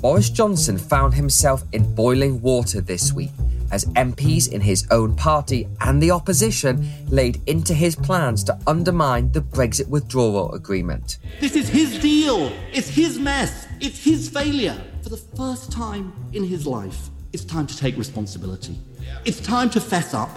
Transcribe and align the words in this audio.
Boris 0.00 0.30
Johnson 0.30 0.78
found 0.78 1.14
himself 1.14 1.64
in 1.72 1.94
boiling 1.96 2.40
water 2.40 2.80
this 2.80 3.12
week 3.12 3.32
as 3.72 3.84
MPs 3.86 4.50
in 4.52 4.60
his 4.60 4.86
own 4.92 5.16
party 5.16 5.66
and 5.80 6.00
the 6.00 6.12
opposition 6.12 6.88
laid 7.08 7.42
into 7.48 7.74
his 7.74 7.96
plans 7.96 8.44
to 8.44 8.56
undermine 8.68 9.32
the 9.32 9.40
Brexit 9.40 9.88
withdrawal 9.88 10.54
agreement. 10.54 11.18
This 11.40 11.56
is 11.56 11.68
his 11.68 11.98
deal. 11.98 12.52
It's 12.72 12.88
his 12.88 13.18
mess. 13.18 13.66
It's 13.80 14.02
his 14.04 14.28
failure. 14.28 14.80
For 15.02 15.08
the 15.08 15.16
first 15.16 15.72
time 15.72 16.12
in 16.32 16.44
his 16.44 16.64
life, 16.64 17.08
it's 17.32 17.44
time 17.44 17.66
to 17.66 17.76
take 17.76 17.96
responsibility. 17.96 18.78
It's 19.24 19.40
time 19.40 19.68
to 19.70 19.80
fess 19.80 20.14
up. 20.14 20.30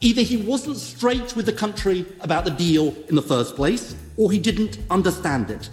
Either 0.00 0.22
he 0.22 0.36
wasn't 0.36 0.76
straight 0.76 1.34
with 1.34 1.46
the 1.46 1.52
country 1.52 2.06
about 2.20 2.44
the 2.44 2.50
deal 2.52 2.94
in 3.08 3.16
the 3.16 3.22
first 3.22 3.56
place, 3.56 3.96
or 4.16 4.30
he 4.30 4.38
didn't 4.38 4.78
understand 4.88 5.50
it. 5.50 5.68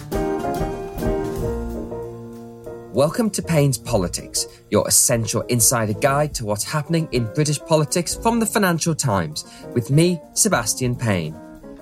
Welcome 2.97 3.29
to 3.29 3.43
Payne's 3.43 3.77
Politics, 3.77 4.47
your 4.71 4.87
essential 4.87 5.41
insider 5.49 5.93
guide 5.93 6.33
to 6.33 6.45
what's 6.45 6.63
happening 6.63 7.07
in 7.11 7.31
British 7.35 7.59
politics 7.59 8.15
from 8.15 8.39
the 8.39 8.45
Financial 8.47 8.95
Times, 8.95 9.45
with 9.75 9.91
me, 9.91 10.19
Sebastian 10.33 10.95
Payne. 10.95 11.39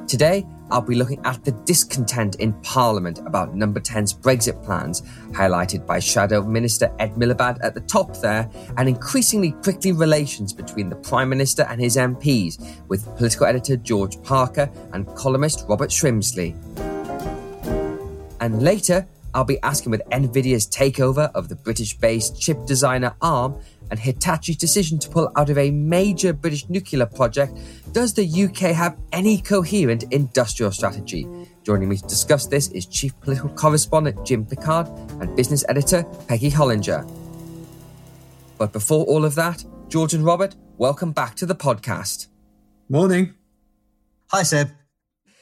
Today, 0.10 0.46
I'll 0.70 0.82
be 0.82 0.96
looking 0.96 1.26
at 1.26 1.42
the 1.46 1.54
discontent 1.54 2.36
in 2.42 2.52
Parliament 2.64 3.20
about 3.20 3.56
Number 3.56 3.80
10's 3.80 4.14
Brexit 4.14 4.62
plans, 4.62 5.04
highlighted 5.32 5.86
by 5.86 6.00
Shadow 6.00 6.44
Minister 6.44 6.94
Ed 7.00 7.16
Miliband 7.16 7.60
at 7.64 7.76
the 7.76 7.80
top 7.80 8.18
there, 8.18 8.50
and 8.76 8.90
increasingly 8.90 9.54
prickly 9.64 9.94
relations 9.94 10.52
between 10.52 10.90
the 10.90 10.98
Prime 10.98 11.30
Minister 11.30 11.64
and 11.70 11.80
his 11.80 11.96
MPs, 11.96 12.86
with 12.90 13.06
political 13.16 13.46
editor 13.46 13.78
George 13.78 14.22
Parker 14.24 14.70
and 14.92 15.08
columnist 15.16 15.64
Robert 15.70 15.92
Shrimsley. 15.92 16.54
And 18.42 18.62
later, 18.62 19.08
I'll 19.36 19.44
be 19.44 19.62
asking 19.64 19.92
with 19.92 20.02
Nvidia's 20.12 20.66
takeover 20.66 21.30
of 21.36 21.50
the 21.50 21.56
British 21.56 21.98
based 21.98 22.40
chip 22.40 22.66
designer 22.66 23.14
ARM 23.22 23.60
and 23.92 24.00
Hitachi's 24.00 24.56
decision 24.56 24.98
to 25.00 25.10
pull 25.10 25.30
out 25.36 25.50
of 25.50 25.58
a 25.58 25.72
major 25.72 26.32
British 26.32 26.70
nuclear 26.70 27.06
project, 27.06 27.54
does 27.92 28.14
the 28.14 28.26
UK 28.26 28.74
have 28.74 28.98
any 29.12 29.42
coherent 29.42 30.04
industrial 30.12 30.72
strategy? 30.72 31.28
Joining 31.64 31.90
me 31.90 31.98
to 31.98 32.08
discuss 32.08 32.48
this 32.48 32.70
is 32.70 32.86
Chief 32.86 33.20
Political 33.20 33.50
Correspondent 33.50 34.26
Jim 34.26 34.46
Pickard 34.46 34.88
and 35.20 35.36
Business 35.36 35.66
Editor 35.68 36.04
Peggy 36.28 36.50
Hollinger. 36.50 37.06
But 38.58 38.72
before 38.72 39.04
all 39.06 39.26
of 39.26 39.36
that, 39.36 39.66
George 39.90 40.14
and 40.14 40.24
Robert, 40.24 40.56
welcome 40.78 41.12
back 41.12 41.36
to 41.36 41.46
the 41.46 41.56
podcast. 41.56 42.28
Morning. 42.88 43.34
Hi, 44.32 44.44
Seb. 44.44 44.85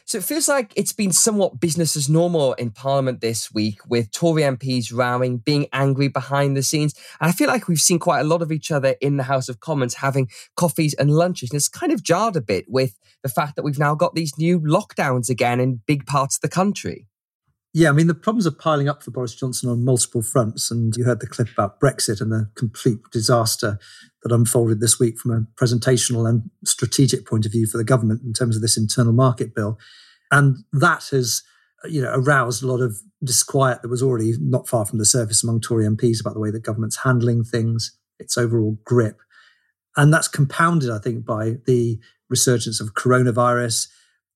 So 0.06 0.18
it 0.18 0.26
feels 0.26 0.50
like 0.50 0.74
it's 0.76 0.92
been 0.92 1.14
somewhat 1.14 1.62
business 1.62 1.96
as 1.96 2.10
normal 2.10 2.54
in 2.54 2.72
Parliament 2.72 3.22
this 3.22 3.54
week 3.54 3.80
with 3.88 4.12
Tory 4.12 4.44
MPs 4.44 4.94
rowing, 4.94 5.38
being 5.38 5.68
angry 5.72 6.10
behind 6.10 6.58
the 6.58 6.64
scenes. 6.64 6.94
And 7.22 7.30
I 7.30 7.32
feel 7.32 7.48
like 7.48 7.68
we've 7.68 7.80
seen 7.80 8.00
quite 8.00 8.20
a 8.20 8.26
lot 8.26 8.42
of 8.42 8.52
each 8.52 8.70
other 8.70 8.96
in 9.00 9.16
the 9.16 9.24
House 9.24 9.48
of 9.48 9.62
Commons 9.62 9.96
having 9.96 10.30
coffees 10.56 10.94
and 10.96 11.12
lunches. 11.12 11.52
And 11.52 11.58
it's 11.58 11.70
kind 11.70 11.94
of 11.94 12.04
jarred 12.04 12.36
a 12.36 12.42
bit 12.42 12.66
with 12.68 13.00
the 13.24 13.30
fact 13.30 13.56
that 13.56 13.64
we've 13.64 13.80
now 13.80 13.96
got 13.96 14.14
these 14.14 14.38
new 14.38 14.60
lockdowns 14.60 15.30
again 15.30 15.62
in 15.62 15.82
big 15.88 16.06
parts 16.06 16.36
of 16.36 16.42
the 16.42 16.50
country. 16.50 17.08
Yeah, 17.76 17.90
I 17.90 17.92
mean, 17.92 18.06
the 18.06 18.14
problems 18.14 18.46
are 18.46 18.52
piling 18.52 18.88
up 18.88 19.02
for 19.02 19.10
Boris 19.10 19.34
Johnson 19.34 19.68
on 19.68 19.84
multiple 19.84 20.22
fronts. 20.22 20.70
And 20.70 20.96
you 20.96 21.06
heard 21.06 21.20
the 21.20 21.28
clip 21.28 21.50
about 21.52 21.80
Brexit 21.80 22.22
and 22.22 22.32
the 22.32 22.50
complete 22.56 23.00
disaster 23.12 23.80
that 24.22 24.32
unfolded 24.32 24.80
this 24.80 25.00
week 25.00 25.18
from 25.18 25.32
a 25.32 25.60
presentational 25.60 26.30
and 26.30 26.52
strategic 26.64 27.26
point 27.26 27.48
of 27.48 27.52
view 27.52 27.66
for 27.66 27.78
the 27.78 27.84
government 27.84 28.22
in 28.24 28.32
terms 28.32 28.56
of 28.56 28.62
this 28.62 28.78
internal 28.78 29.12
market 29.12 29.56
bill. 29.56 29.80
And 30.32 30.58
that 30.72 31.08
has, 31.12 31.42
you 31.86 32.00
know, 32.00 32.14
aroused 32.14 32.62
a 32.62 32.68
lot 32.68 32.80
of 32.80 32.98
disquiet 33.24 33.82
that 33.82 33.90
was 33.90 34.04
already 34.04 34.36
not 34.40 34.68
far 34.68 34.86
from 34.86 35.00
the 35.00 35.06
surface 35.06 35.44
among 35.44 35.62
Tory 35.62 35.86
MPs 35.86 36.22
about 36.22 36.36
the 36.36 36.40
way 36.40 36.52
the 36.52 36.60
government's 36.60 36.98
handling 36.98 37.44
things, 37.44 37.98
its 38.20 38.38
overall 38.38 38.78
grip. 38.86 39.20
And 39.98 40.14
that's 40.14 40.28
compounded, 40.28 40.92
I 40.92 41.00
think, 41.00 41.26
by 41.26 41.56
the 41.66 42.00
resurgence 42.30 42.80
of 42.80 42.94
coronavirus, 42.94 43.88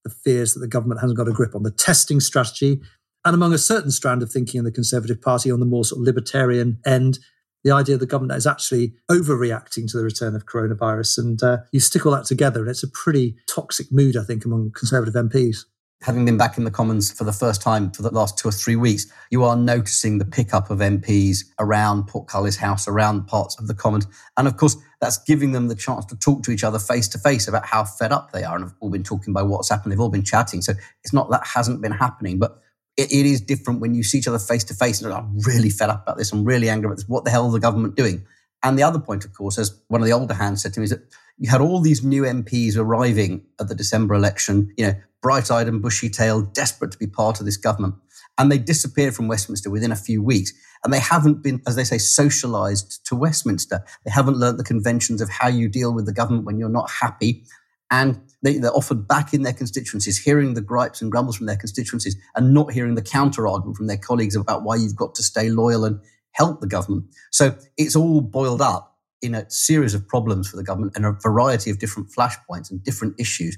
the 0.03 0.09
fears 0.09 0.53
that 0.53 0.59
the 0.59 0.67
government 0.67 1.01
hasn't 1.01 1.17
got 1.17 1.27
a 1.27 1.33
grip 1.33 1.55
on 1.55 1.63
the 1.63 1.71
testing 1.71 2.19
strategy, 2.19 2.81
and 3.25 3.35
among 3.35 3.53
a 3.53 3.57
certain 3.57 3.91
strand 3.91 4.23
of 4.23 4.31
thinking 4.31 4.59
in 4.59 4.65
the 4.65 4.71
Conservative 4.71 5.21
Party 5.21 5.51
on 5.51 5.59
the 5.59 5.65
more 5.65 5.83
sort 5.83 5.99
of 5.99 6.05
libertarian 6.05 6.79
end, 6.85 7.19
the 7.63 7.71
idea 7.71 7.95
of 7.95 7.99
the 7.99 8.05
government 8.05 8.37
is 8.37 8.47
actually 8.47 8.93
overreacting 9.11 9.89
to 9.91 9.97
the 9.97 10.03
return 10.03 10.35
of 10.35 10.45
coronavirus. 10.45 11.17
And 11.17 11.43
uh, 11.43 11.57
you 11.71 11.79
stick 11.79 12.05
all 12.05 12.13
that 12.13 12.25
together, 12.25 12.61
and 12.61 12.69
it's 12.69 12.83
a 12.83 12.89
pretty 12.89 13.35
toxic 13.47 13.87
mood, 13.91 14.15
I 14.15 14.23
think, 14.23 14.45
among 14.45 14.71
Conservative 14.71 15.15
MPs 15.15 15.65
having 16.01 16.25
been 16.25 16.37
back 16.37 16.57
in 16.57 16.63
the 16.63 16.71
Commons 16.71 17.11
for 17.11 17.23
the 17.23 17.33
first 17.33 17.61
time 17.61 17.91
for 17.91 18.03
the 18.03 18.11
last 18.11 18.37
two 18.37 18.47
or 18.47 18.51
three 18.51 18.75
weeks, 18.75 19.07
you 19.31 19.43
are 19.43 19.55
noticing 19.55 20.17
the 20.17 20.25
pickup 20.25 20.69
of 20.69 20.79
MPs 20.79 21.39
around 21.59 22.07
Portcullis 22.07 22.57
House, 22.57 22.87
around 22.87 23.27
parts 23.27 23.57
of 23.59 23.67
the 23.67 23.73
Commons. 23.73 24.05
And 24.37 24.47
of 24.47 24.57
course, 24.57 24.77
that's 25.01 25.17
giving 25.23 25.51
them 25.53 25.67
the 25.67 25.75
chance 25.75 26.05
to 26.05 26.15
talk 26.15 26.43
to 26.43 26.51
each 26.51 26.63
other 26.63 26.79
face 26.79 27.07
to 27.09 27.17
face 27.17 27.47
about 27.47 27.65
how 27.65 27.83
fed 27.83 28.11
up 28.11 28.31
they 28.31 28.43
are. 28.43 28.55
And 28.55 28.65
have 28.65 28.75
all 28.79 28.89
been 28.89 29.03
talking 29.03 29.33
by 29.33 29.41
WhatsApp 29.41 29.83
and 29.83 29.91
they've 29.91 29.99
all 29.99 30.09
been 30.09 30.23
chatting. 30.23 30.61
So 30.61 30.73
it's 31.03 31.13
not 31.13 31.31
that 31.31 31.45
hasn't 31.45 31.81
been 31.81 31.91
happening, 31.91 32.37
but 32.37 32.59
it, 32.97 33.11
it 33.11 33.25
is 33.25 33.39
different 33.39 33.79
when 33.79 33.93
you 33.93 34.03
see 34.03 34.17
each 34.17 34.27
other 34.27 34.39
face 34.39 34.63
to 34.65 34.73
face 34.73 35.01
and 35.01 35.13
I'm 35.13 35.39
really 35.39 35.69
fed 35.69 35.89
up 35.89 36.03
about 36.03 36.17
this. 36.17 36.33
I'm 36.33 36.43
really 36.43 36.69
angry 36.69 36.87
about 36.87 36.97
this. 36.97 37.07
What 37.07 37.23
the 37.23 37.31
hell 37.31 37.47
is 37.47 37.53
the 37.53 37.59
government 37.59 37.95
doing? 37.95 38.25
And 38.63 38.77
the 38.77 38.83
other 38.83 38.99
point, 38.99 39.23
of 39.23 39.33
course, 39.33 39.57
as 39.57 39.79
one 39.87 40.01
of 40.01 40.07
the 40.07 40.13
older 40.13 40.33
hands 40.33 40.63
said 40.63 40.73
to 40.73 40.79
me, 40.79 40.85
is 40.85 40.89
that 40.89 41.03
you 41.37 41.49
had 41.49 41.61
all 41.61 41.79
these 41.79 42.03
new 42.03 42.23
MPs 42.23 42.75
arriving 42.75 43.45
at 43.59 43.67
the 43.67 43.75
December 43.75 44.15
election, 44.15 44.73
you 44.77 44.87
know, 44.87 44.95
bright 45.21 45.51
eyed 45.51 45.67
and 45.67 45.81
bushy 45.81 46.09
tailed, 46.09 46.53
desperate 46.53 46.91
to 46.91 46.97
be 46.97 47.07
part 47.07 47.39
of 47.39 47.45
this 47.45 47.57
government. 47.57 47.95
And 48.39 48.51
they 48.51 48.57
disappeared 48.57 49.15
from 49.15 49.27
Westminster 49.27 49.69
within 49.69 49.91
a 49.91 49.95
few 49.95 50.23
weeks. 50.23 50.51
And 50.83 50.93
they 50.93 50.99
haven't 50.99 51.43
been, 51.43 51.61
as 51.67 51.75
they 51.75 51.83
say, 51.83 51.97
socialized 51.97 53.05
to 53.07 53.15
Westminster. 53.15 53.83
They 54.05 54.11
haven't 54.11 54.37
learnt 54.37 54.57
the 54.57 54.63
conventions 54.63 55.21
of 55.21 55.29
how 55.29 55.47
you 55.47 55.69
deal 55.69 55.93
with 55.93 56.05
the 56.05 56.13
government 56.13 56.45
when 56.45 56.57
you're 56.57 56.69
not 56.69 56.89
happy. 56.89 57.43
And 57.89 58.19
they, 58.43 58.59
are 58.59 58.71
offered 58.71 59.07
back 59.07 59.33
in 59.33 59.43
their 59.43 59.53
constituencies, 59.53 60.17
hearing 60.19 60.53
the 60.53 60.61
gripes 60.61 61.01
and 61.01 61.11
grumbles 61.11 61.37
from 61.37 61.47
their 61.47 61.57
constituencies 61.57 62.15
and 62.35 62.53
not 62.53 62.71
hearing 62.71 62.95
the 62.95 63.01
counter 63.01 63.47
argument 63.47 63.77
from 63.77 63.87
their 63.87 63.97
colleagues 63.97 64.35
about 64.35 64.63
why 64.63 64.75
you've 64.75 64.95
got 64.95 65.15
to 65.15 65.23
stay 65.23 65.49
loyal 65.49 65.85
and 65.85 65.99
help 66.31 66.61
the 66.61 66.67
government. 66.67 67.05
So 67.31 67.57
it's 67.77 67.95
all 67.95 68.21
boiled 68.21 68.61
up 68.61 68.95
in 69.21 69.33
a 69.33 69.49
series 69.49 69.93
of 69.93 70.07
problems 70.07 70.49
for 70.49 70.57
the 70.57 70.63
government 70.63 70.93
and 70.95 71.05
a 71.05 71.11
variety 71.11 71.71
of 71.71 71.79
different 71.79 72.09
flashpoints 72.09 72.69
and 72.69 72.83
different 72.83 73.19
issues. 73.19 73.57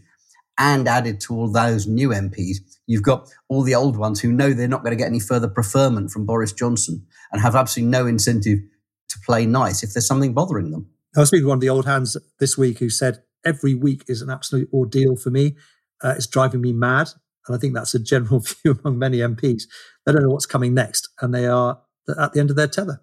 And 0.57 0.89
added 0.89 1.21
to 1.21 1.35
all 1.35 1.49
those 1.49 1.87
new 1.87 2.09
MPs, 2.09 2.57
you've 2.85 3.03
got 3.03 3.29
all 3.47 3.63
the 3.63 3.75
old 3.75 3.95
ones 3.95 4.19
who 4.19 4.31
know 4.31 4.51
they're 4.51 4.67
not 4.67 4.83
going 4.83 4.91
to 4.91 5.01
get 5.01 5.07
any 5.07 5.21
further 5.21 5.47
preferment 5.47 6.11
from 6.11 6.25
Boris 6.25 6.51
Johnson 6.51 7.05
and 7.31 7.41
have 7.41 7.55
absolutely 7.55 7.89
no 7.91 8.05
incentive 8.05 8.59
to 9.07 9.19
play 9.25 9.45
nice 9.45 9.83
if 9.83 9.93
there's 9.93 10.07
something 10.07 10.33
bothering 10.33 10.71
them. 10.71 10.89
I 11.15 11.21
was 11.21 11.29
speaking 11.29 11.45
to 11.45 11.49
one 11.49 11.57
of 11.57 11.61
the 11.61 11.69
old 11.69 11.85
hands 11.85 12.17
this 12.39 12.57
week 12.57 12.79
who 12.79 12.89
said, 12.89 13.23
Every 13.45 13.75
week 13.75 14.03
is 14.07 14.21
an 14.21 14.29
absolute 14.29 14.69
ordeal 14.73 15.15
for 15.15 15.29
me. 15.29 15.55
Uh, 16.03 16.13
it's 16.15 16.27
driving 16.27 16.61
me 16.61 16.73
mad. 16.73 17.09
And 17.47 17.55
I 17.55 17.59
think 17.59 17.73
that's 17.73 17.95
a 17.95 17.99
general 17.99 18.39
view 18.63 18.79
among 18.83 18.99
many 18.99 19.17
MPs. 19.17 19.63
They 20.05 20.11
don't 20.11 20.23
know 20.23 20.29
what's 20.29 20.45
coming 20.45 20.73
next 20.73 21.09
and 21.21 21.33
they 21.33 21.47
are 21.47 21.81
at 22.17 22.33
the 22.33 22.39
end 22.39 22.49
of 22.49 22.55
their 22.55 22.67
tether. 22.67 23.01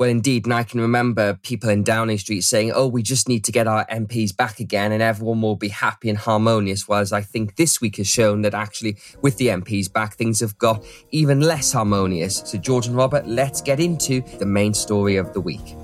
Well, 0.00 0.08
indeed. 0.08 0.46
And 0.46 0.54
I 0.54 0.62
can 0.62 0.80
remember 0.80 1.34
people 1.42 1.68
in 1.68 1.84
Downing 1.84 2.16
Street 2.16 2.40
saying, 2.40 2.72
oh, 2.74 2.88
we 2.88 3.02
just 3.02 3.28
need 3.28 3.44
to 3.44 3.52
get 3.52 3.66
our 3.66 3.84
MPs 3.88 4.34
back 4.34 4.58
again 4.58 4.92
and 4.92 5.02
everyone 5.02 5.42
will 5.42 5.56
be 5.56 5.68
happy 5.68 6.08
and 6.08 6.16
harmonious. 6.16 6.88
Whereas 6.88 7.12
I 7.12 7.20
think 7.20 7.56
this 7.56 7.82
week 7.82 7.98
has 7.98 8.08
shown 8.08 8.40
that 8.40 8.54
actually, 8.54 8.96
with 9.20 9.36
the 9.36 9.48
MPs 9.48 9.92
back, 9.92 10.14
things 10.14 10.40
have 10.40 10.56
got 10.56 10.82
even 11.10 11.40
less 11.40 11.72
harmonious. 11.72 12.42
So, 12.46 12.56
George 12.56 12.86
and 12.86 12.96
Robert, 12.96 13.26
let's 13.26 13.60
get 13.60 13.78
into 13.78 14.22
the 14.38 14.46
main 14.46 14.72
story 14.72 15.16
of 15.16 15.34
the 15.34 15.40
week. 15.42 15.76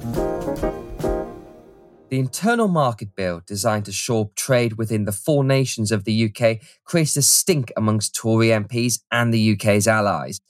The 2.09 2.21
Internal 2.21 2.69
Market 2.69 3.17
Bill, 3.17 3.43
designed 3.45 3.87
to 3.87 3.93
shore 3.93 4.27
up 4.27 4.37
trade 4.37 4.75
within 4.75 5.07
the 5.07 5.13
four 5.13 5.43
nations 5.43 5.91
of 5.91 6.05
the 6.05 6.31
UK, 6.31 6.59
creates 6.85 7.17
a 7.17 7.23
stink 7.23 7.73
amongst 7.77 8.15
Tory 8.15 8.49
MPs 8.49 9.01
and 9.11 9.35
the 9.35 9.53
UK's 9.55 9.89
allies. 9.89 10.41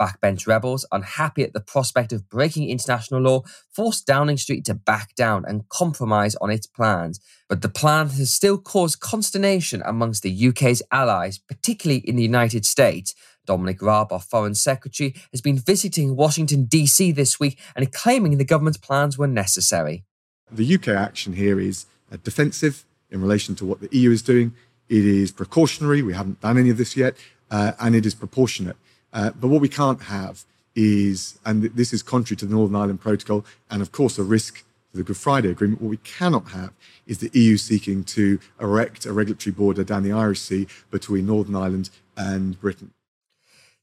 Backbench 0.00 0.46
rebels, 0.46 0.86
unhappy 0.90 1.42
at 1.42 1.52
the 1.52 1.60
prospect 1.60 2.14
of 2.14 2.30
breaking 2.30 2.70
international 2.70 3.20
law, 3.20 3.42
forced 3.70 4.06
Downing 4.06 4.38
Street 4.38 4.64
to 4.64 4.74
back 4.74 5.14
down 5.14 5.44
and 5.46 5.68
compromise 5.68 6.34
on 6.36 6.50
its 6.50 6.66
plans. 6.66 7.20
But 7.46 7.60
the 7.60 7.68
plan 7.68 8.08
has 8.08 8.32
still 8.32 8.56
caused 8.56 9.00
consternation 9.00 9.82
amongst 9.84 10.22
the 10.22 10.48
UK's 10.48 10.82
allies, 10.90 11.36
particularly 11.36 12.00
in 12.08 12.16
the 12.16 12.22
United 12.22 12.64
States, 12.64 13.14
Dominic 13.44 13.82
Raab, 13.82 14.12
our 14.12 14.20
Foreign 14.20 14.54
Secretary, 14.54 15.14
has 15.30 15.42
been 15.42 15.58
visiting 15.58 16.16
Washington, 16.16 16.64
D.C. 16.64 17.12
this 17.12 17.38
week 17.38 17.60
and 17.76 17.92
claiming 17.92 18.38
the 18.38 18.44
government's 18.46 18.78
plans 18.78 19.18
were 19.18 19.26
necessary. 19.26 20.04
The 20.52 20.74
UK 20.74 20.88
action 20.88 21.32
here 21.32 21.58
is 21.58 21.86
uh, 22.12 22.18
defensive 22.22 22.84
in 23.10 23.20
relation 23.20 23.54
to 23.56 23.64
what 23.64 23.80
the 23.80 23.88
EU 23.96 24.10
is 24.10 24.22
doing. 24.22 24.54
It 24.88 25.04
is 25.04 25.32
precautionary. 25.32 26.02
We 26.02 26.14
haven't 26.14 26.40
done 26.40 26.58
any 26.58 26.70
of 26.70 26.76
this 26.76 26.96
yet. 26.96 27.16
Uh, 27.50 27.72
and 27.80 27.94
it 27.94 28.06
is 28.06 28.14
proportionate. 28.14 28.76
Uh, 29.12 29.30
but 29.38 29.48
what 29.48 29.60
we 29.60 29.68
can't 29.68 30.04
have 30.04 30.44
is, 30.74 31.38
and 31.44 31.64
this 31.64 31.92
is 31.92 32.02
contrary 32.02 32.36
to 32.38 32.46
the 32.46 32.54
Northern 32.54 32.76
Ireland 32.76 33.00
Protocol, 33.00 33.44
and 33.70 33.82
of 33.82 33.92
course 33.92 34.18
a 34.18 34.22
risk 34.22 34.64
to 34.90 34.96
the 34.96 35.02
Good 35.02 35.18
Friday 35.18 35.50
Agreement, 35.50 35.82
what 35.82 35.90
we 35.90 35.98
cannot 35.98 36.48
have 36.52 36.72
is 37.06 37.18
the 37.18 37.30
EU 37.38 37.58
seeking 37.58 38.04
to 38.04 38.38
erect 38.58 39.04
a 39.04 39.12
regulatory 39.12 39.52
border 39.52 39.84
down 39.84 40.02
the 40.02 40.12
Irish 40.12 40.40
Sea 40.40 40.66
between 40.90 41.26
Northern 41.26 41.56
Ireland 41.56 41.90
and 42.16 42.58
Britain. 42.58 42.92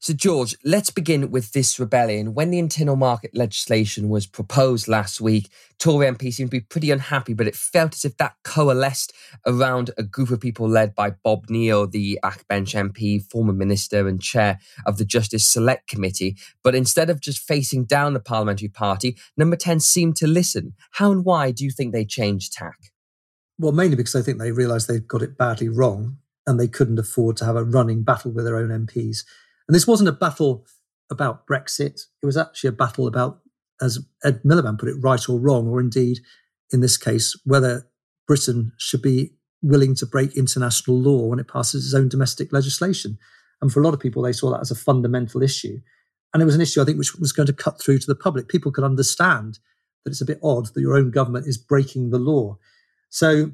So, 0.02 0.14
George, 0.14 0.54
let's 0.64 0.88
begin 0.88 1.30
with 1.30 1.52
this 1.52 1.78
rebellion. 1.78 2.32
When 2.32 2.50
the 2.50 2.58
internal 2.58 2.96
market 2.96 3.32
legislation 3.34 4.08
was 4.08 4.26
proposed 4.26 4.88
last 4.88 5.20
week, 5.20 5.50
Tory 5.78 6.06
MPs 6.06 6.34
seemed 6.34 6.50
to 6.50 6.56
be 6.56 6.60
pretty 6.60 6.90
unhappy, 6.90 7.34
but 7.34 7.46
it 7.46 7.54
felt 7.54 7.94
as 7.94 8.06
if 8.06 8.16
that 8.16 8.34
coalesced 8.42 9.12
around 9.46 9.90
a 9.98 10.02
group 10.02 10.30
of 10.30 10.40
people 10.40 10.66
led 10.66 10.94
by 10.94 11.10
Bob 11.10 11.50
Neill, 11.50 11.86
the 11.86 12.18
backbench 12.24 12.74
MP, 12.74 13.22
former 13.30 13.52
minister 13.52 14.08
and 14.08 14.22
chair 14.22 14.58
of 14.86 14.96
the 14.96 15.04
Justice 15.04 15.46
Select 15.46 15.86
Committee. 15.86 16.34
But 16.64 16.74
instead 16.74 17.10
of 17.10 17.20
just 17.20 17.40
facing 17.40 17.84
down 17.84 18.14
the 18.14 18.20
parliamentary 18.20 18.68
party, 18.68 19.16
Number 19.36 19.56
10 19.56 19.80
seemed 19.80 20.16
to 20.16 20.26
listen. 20.26 20.74
How 20.92 21.12
and 21.12 21.24
why 21.24 21.50
do 21.50 21.64
you 21.64 21.70
think 21.70 21.92
they 21.92 22.04
changed 22.04 22.52
tack? 22.52 22.76
Well, 23.58 23.72
mainly 23.72 23.96
because 23.96 24.16
I 24.16 24.22
think 24.22 24.38
they 24.38 24.52
realised 24.52 24.88
they'd 24.88 25.06
got 25.06 25.22
it 25.22 25.36
badly 25.36 25.68
wrong 25.68 26.18
and 26.46 26.58
they 26.58 26.68
couldn't 26.68 26.98
afford 26.98 27.36
to 27.38 27.44
have 27.44 27.56
a 27.56 27.64
running 27.64 28.02
battle 28.02 28.32
with 28.32 28.44
their 28.44 28.56
own 28.56 28.68
MPs. 28.68 29.24
And 29.70 29.74
this 29.76 29.86
wasn't 29.86 30.08
a 30.08 30.12
battle 30.12 30.66
about 31.12 31.46
Brexit. 31.46 32.00
It 32.20 32.26
was 32.26 32.36
actually 32.36 32.66
a 32.70 32.72
battle 32.72 33.06
about, 33.06 33.38
as 33.80 34.04
Ed 34.24 34.42
Miliband 34.42 34.80
put 34.80 34.88
it, 34.88 34.96
right 35.00 35.28
or 35.28 35.38
wrong, 35.38 35.68
or 35.68 35.78
indeed, 35.78 36.18
in 36.72 36.80
this 36.80 36.96
case, 36.96 37.40
whether 37.44 37.86
Britain 38.26 38.72
should 38.78 39.00
be 39.00 39.30
willing 39.62 39.94
to 39.94 40.06
break 40.06 40.36
international 40.36 40.98
law 40.98 41.26
when 41.26 41.38
it 41.38 41.46
passes 41.46 41.84
its 41.84 41.94
own 41.94 42.08
domestic 42.08 42.52
legislation. 42.52 43.16
And 43.62 43.72
for 43.72 43.80
a 43.80 43.84
lot 43.84 43.94
of 43.94 44.00
people, 44.00 44.22
they 44.22 44.32
saw 44.32 44.50
that 44.50 44.60
as 44.60 44.72
a 44.72 44.74
fundamental 44.74 45.40
issue. 45.40 45.78
And 46.34 46.42
it 46.42 46.46
was 46.46 46.56
an 46.56 46.62
issue, 46.62 46.82
I 46.82 46.84
think, 46.84 46.98
which 46.98 47.14
was 47.14 47.30
going 47.30 47.46
to 47.46 47.52
cut 47.52 47.80
through 47.80 48.00
to 48.00 48.06
the 48.08 48.16
public. 48.16 48.48
People 48.48 48.72
could 48.72 48.82
understand 48.82 49.60
that 50.02 50.10
it's 50.10 50.20
a 50.20 50.26
bit 50.26 50.40
odd 50.42 50.66
that 50.66 50.80
your 50.80 50.96
own 50.96 51.12
government 51.12 51.46
is 51.46 51.56
breaking 51.56 52.10
the 52.10 52.18
law. 52.18 52.58
So 53.08 53.52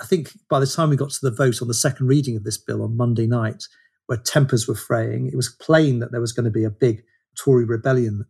I 0.00 0.06
think 0.06 0.32
by 0.48 0.58
the 0.58 0.66
time 0.66 0.88
we 0.88 0.96
got 0.96 1.10
to 1.10 1.18
the 1.20 1.30
vote 1.30 1.60
on 1.60 1.68
the 1.68 1.74
second 1.74 2.06
reading 2.06 2.34
of 2.34 2.44
this 2.44 2.56
bill 2.56 2.82
on 2.82 2.96
Monday 2.96 3.26
night, 3.26 3.64
where 4.10 4.18
tempers 4.18 4.66
were 4.66 4.74
fraying. 4.74 5.28
It 5.28 5.36
was 5.36 5.56
plain 5.60 6.00
that 6.00 6.10
there 6.10 6.20
was 6.20 6.32
going 6.32 6.44
to 6.44 6.50
be 6.50 6.64
a 6.64 6.70
big 6.70 7.04
Tory 7.38 7.64
rebellion. 7.64 8.24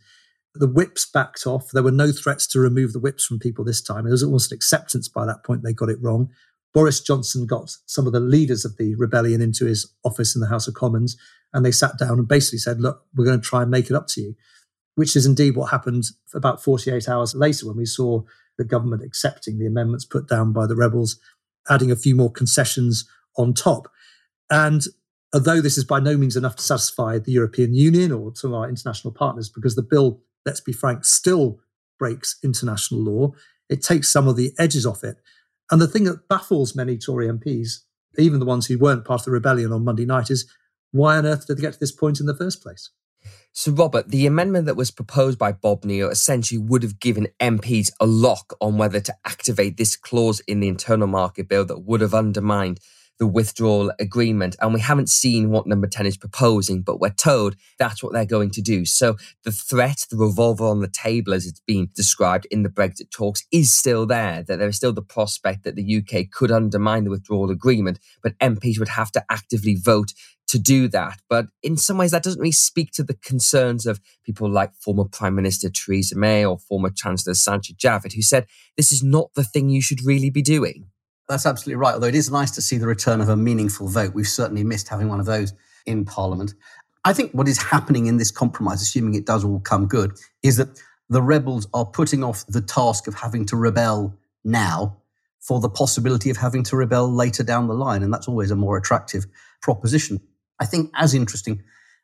The 0.54 0.68
whips 0.68 1.10
backed 1.10 1.46
off. 1.46 1.70
There 1.72 1.82
were 1.82 1.90
no 1.90 2.12
threats 2.12 2.46
to 2.48 2.60
remove 2.60 2.92
the 2.92 3.00
whips 3.00 3.24
from 3.24 3.38
people 3.38 3.64
this 3.64 3.80
time. 3.80 4.06
It 4.06 4.10
was 4.10 4.22
almost 4.22 4.52
an 4.52 4.56
acceptance 4.56 5.08
by 5.08 5.24
that 5.24 5.42
point 5.42 5.62
they 5.62 5.72
got 5.72 5.88
it 5.88 5.96
wrong. 6.02 6.28
Boris 6.74 7.00
Johnson 7.00 7.46
got 7.46 7.70
some 7.86 8.06
of 8.06 8.12
the 8.12 8.20
leaders 8.20 8.66
of 8.66 8.76
the 8.76 8.94
rebellion 8.96 9.40
into 9.40 9.64
his 9.64 9.90
office 10.04 10.34
in 10.34 10.42
the 10.42 10.48
House 10.48 10.68
of 10.68 10.74
Commons, 10.74 11.16
and 11.54 11.64
they 11.64 11.72
sat 11.72 11.96
down 11.98 12.18
and 12.18 12.28
basically 12.28 12.58
said, 12.58 12.82
Look, 12.82 13.06
we're 13.16 13.24
going 13.24 13.40
to 13.40 13.46
try 13.46 13.62
and 13.62 13.70
make 13.70 13.88
it 13.88 13.96
up 13.96 14.06
to 14.08 14.20
you, 14.20 14.34
which 14.96 15.16
is 15.16 15.24
indeed 15.24 15.56
what 15.56 15.70
happened 15.70 16.04
about 16.34 16.62
48 16.62 17.08
hours 17.08 17.34
later 17.34 17.66
when 17.66 17.78
we 17.78 17.86
saw 17.86 18.20
the 18.58 18.64
government 18.64 19.02
accepting 19.02 19.58
the 19.58 19.66
amendments 19.66 20.04
put 20.04 20.28
down 20.28 20.52
by 20.52 20.66
the 20.66 20.76
rebels, 20.76 21.18
adding 21.70 21.90
a 21.90 21.96
few 21.96 22.14
more 22.14 22.30
concessions 22.30 23.08
on 23.38 23.54
top. 23.54 23.90
And 24.50 24.84
although 25.32 25.60
this 25.60 25.78
is 25.78 25.84
by 25.84 26.00
no 26.00 26.16
means 26.16 26.36
enough 26.36 26.56
to 26.56 26.62
satisfy 26.62 27.18
the 27.18 27.32
European 27.32 27.74
Union 27.74 28.12
or 28.12 28.32
some 28.34 28.52
of 28.52 28.60
our 28.60 28.68
international 28.68 29.12
partners, 29.12 29.48
because 29.48 29.74
the 29.74 29.82
bill, 29.82 30.20
let's 30.44 30.60
be 30.60 30.72
frank, 30.72 31.04
still 31.04 31.60
breaks 31.98 32.38
international 32.42 33.00
law, 33.00 33.32
it 33.68 33.82
takes 33.82 34.12
some 34.12 34.26
of 34.26 34.36
the 34.36 34.52
edges 34.58 34.86
off 34.86 35.04
it. 35.04 35.18
And 35.70 35.80
the 35.80 35.86
thing 35.86 36.04
that 36.04 36.28
baffles 36.28 36.74
many 36.74 36.98
Tory 36.98 37.28
MPs, 37.28 37.80
even 38.18 38.40
the 38.40 38.46
ones 38.46 38.66
who 38.66 38.78
weren't 38.78 39.04
part 39.04 39.20
of 39.20 39.24
the 39.26 39.30
rebellion 39.30 39.72
on 39.72 39.84
Monday 39.84 40.04
night, 40.04 40.30
is 40.30 40.50
why 40.90 41.16
on 41.16 41.26
earth 41.26 41.46
did 41.46 41.58
they 41.58 41.62
get 41.62 41.74
to 41.74 41.80
this 41.80 41.92
point 41.92 42.18
in 42.18 42.26
the 42.26 42.34
first 42.34 42.62
place? 42.62 42.90
So, 43.52 43.72
Robert, 43.72 44.08
the 44.08 44.26
amendment 44.26 44.66
that 44.66 44.76
was 44.76 44.90
proposed 44.90 45.38
by 45.38 45.52
Bob 45.52 45.84
Neill 45.84 46.08
essentially 46.08 46.58
would 46.58 46.82
have 46.82 47.00
given 47.00 47.28
MPs 47.40 47.90
a 48.00 48.06
lock 48.06 48.54
on 48.60 48.78
whether 48.78 49.00
to 49.00 49.14
activate 49.24 49.76
this 49.76 49.96
clause 49.96 50.40
in 50.40 50.60
the 50.60 50.68
internal 50.68 51.06
market 51.06 51.48
bill 51.48 51.64
that 51.66 51.80
would 51.80 52.00
have 52.00 52.14
undermined 52.14 52.80
the 53.20 53.26
withdrawal 53.26 53.92
agreement. 54.00 54.56
And 54.60 54.72
we 54.74 54.80
haven't 54.80 55.10
seen 55.10 55.50
what 55.50 55.66
number 55.66 55.86
10 55.86 56.06
is 56.06 56.16
proposing, 56.16 56.80
but 56.80 56.98
we're 56.98 57.10
told 57.10 57.54
that's 57.78 58.02
what 58.02 58.14
they're 58.14 58.24
going 58.24 58.50
to 58.52 58.62
do. 58.62 58.86
So 58.86 59.16
the 59.44 59.52
threat, 59.52 60.06
the 60.10 60.16
revolver 60.16 60.64
on 60.64 60.80
the 60.80 60.88
table, 60.88 61.34
as 61.34 61.46
it's 61.46 61.60
been 61.60 61.90
described 61.94 62.46
in 62.50 62.62
the 62.62 62.70
Brexit 62.70 63.10
talks, 63.10 63.44
is 63.52 63.72
still 63.72 64.06
there, 64.06 64.42
that 64.42 64.58
there 64.58 64.68
is 64.68 64.76
still 64.76 64.94
the 64.94 65.02
prospect 65.02 65.64
that 65.64 65.76
the 65.76 65.98
UK 65.98 66.30
could 66.32 66.50
undermine 66.50 67.04
the 67.04 67.10
withdrawal 67.10 67.50
agreement, 67.50 67.98
but 68.22 68.38
MPs 68.38 68.78
would 68.78 68.88
have 68.88 69.12
to 69.12 69.24
actively 69.30 69.76
vote 69.76 70.14
to 70.48 70.58
do 70.58 70.88
that. 70.88 71.20
But 71.28 71.46
in 71.62 71.76
some 71.76 71.98
ways, 71.98 72.12
that 72.12 72.22
doesn't 72.22 72.40
really 72.40 72.52
speak 72.52 72.90
to 72.92 73.04
the 73.04 73.14
concerns 73.14 73.84
of 73.84 74.00
people 74.24 74.50
like 74.50 74.74
former 74.74 75.04
Prime 75.04 75.34
Minister 75.34 75.68
Theresa 75.68 76.16
May 76.16 76.44
or 76.44 76.58
former 76.58 76.90
Chancellor 76.90 77.34
Sajid 77.34 77.76
Javid, 77.76 78.14
who 78.14 78.22
said 78.22 78.46
this 78.78 78.90
is 78.90 79.02
not 79.02 79.34
the 79.34 79.44
thing 79.44 79.68
you 79.68 79.82
should 79.82 80.02
really 80.04 80.30
be 80.30 80.42
doing. 80.42 80.86
That's 81.30 81.46
absolutely 81.46 81.76
right. 81.76 81.94
Although 81.94 82.08
it 82.08 82.16
is 82.16 82.28
nice 82.28 82.50
to 82.52 82.60
see 82.60 82.76
the 82.76 82.88
return 82.88 83.20
of 83.20 83.28
a 83.28 83.36
meaningful 83.36 83.86
vote. 83.86 84.14
We've 84.14 84.26
certainly 84.26 84.64
missed 84.64 84.88
having 84.88 85.08
one 85.08 85.20
of 85.20 85.26
those 85.26 85.54
in 85.86 86.04
Parliament. 86.04 86.54
I 87.04 87.12
think 87.12 87.30
what 87.30 87.46
is 87.46 87.56
happening 87.56 88.06
in 88.06 88.16
this 88.16 88.32
compromise, 88.32 88.82
assuming 88.82 89.14
it 89.14 89.26
does 89.26 89.44
all 89.44 89.60
come 89.60 89.86
good, 89.86 90.18
is 90.42 90.56
that 90.56 90.82
the 91.08 91.22
rebels 91.22 91.68
are 91.72 91.86
putting 91.86 92.24
off 92.24 92.44
the 92.48 92.60
task 92.60 93.06
of 93.06 93.14
having 93.14 93.46
to 93.46 93.56
rebel 93.56 94.18
now 94.42 94.96
for 95.38 95.60
the 95.60 95.68
possibility 95.68 96.30
of 96.30 96.36
having 96.36 96.64
to 96.64 96.76
rebel 96.76 97.08
later 97.08 97.44
down 97.44 97.68
the 97.68 97.74
line. 97.74 98.02
And 98.02 98.12
that's 98.12 98.26
always 98.26 98.50
a 98.50 98.56
more 98.56 98.76
attractive 98.76 99.24
proposition. 99.62 100.20
I 100.58 100.66
think 100.66 100.90
as 100.96 101.14
interesting 101.14 101.62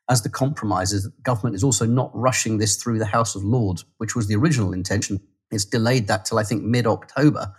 as 0.09 0.21
the 0.21 0.29
compromise 0.29 0.93
is 0.93 1.03
that 1.03 1.17
the 1.17 1.21
government 1.23 1.57
is 1.57 1.65
also 1.65 1.85
not 1.85 2.11
rushing 2.13 2.59
this 2.59 2.77
through 2.77 2.97
the 2.97 3.05
House 3.05 3.35
of 3.35 3.43
Lords, 3.43 3.83
which 3.97 4.15
was 4.15 4.27
the 4.27 4.37
original 4.37 4.71
intention. 4.71 5.19
It's 5.51 5.65
delayed 5.65 6.07
that 6.07 6.23
till 6.23 6.39
I 6.39 6.43
think 6.43 6.63
mid 6.63 6.87
October 6.87 7.53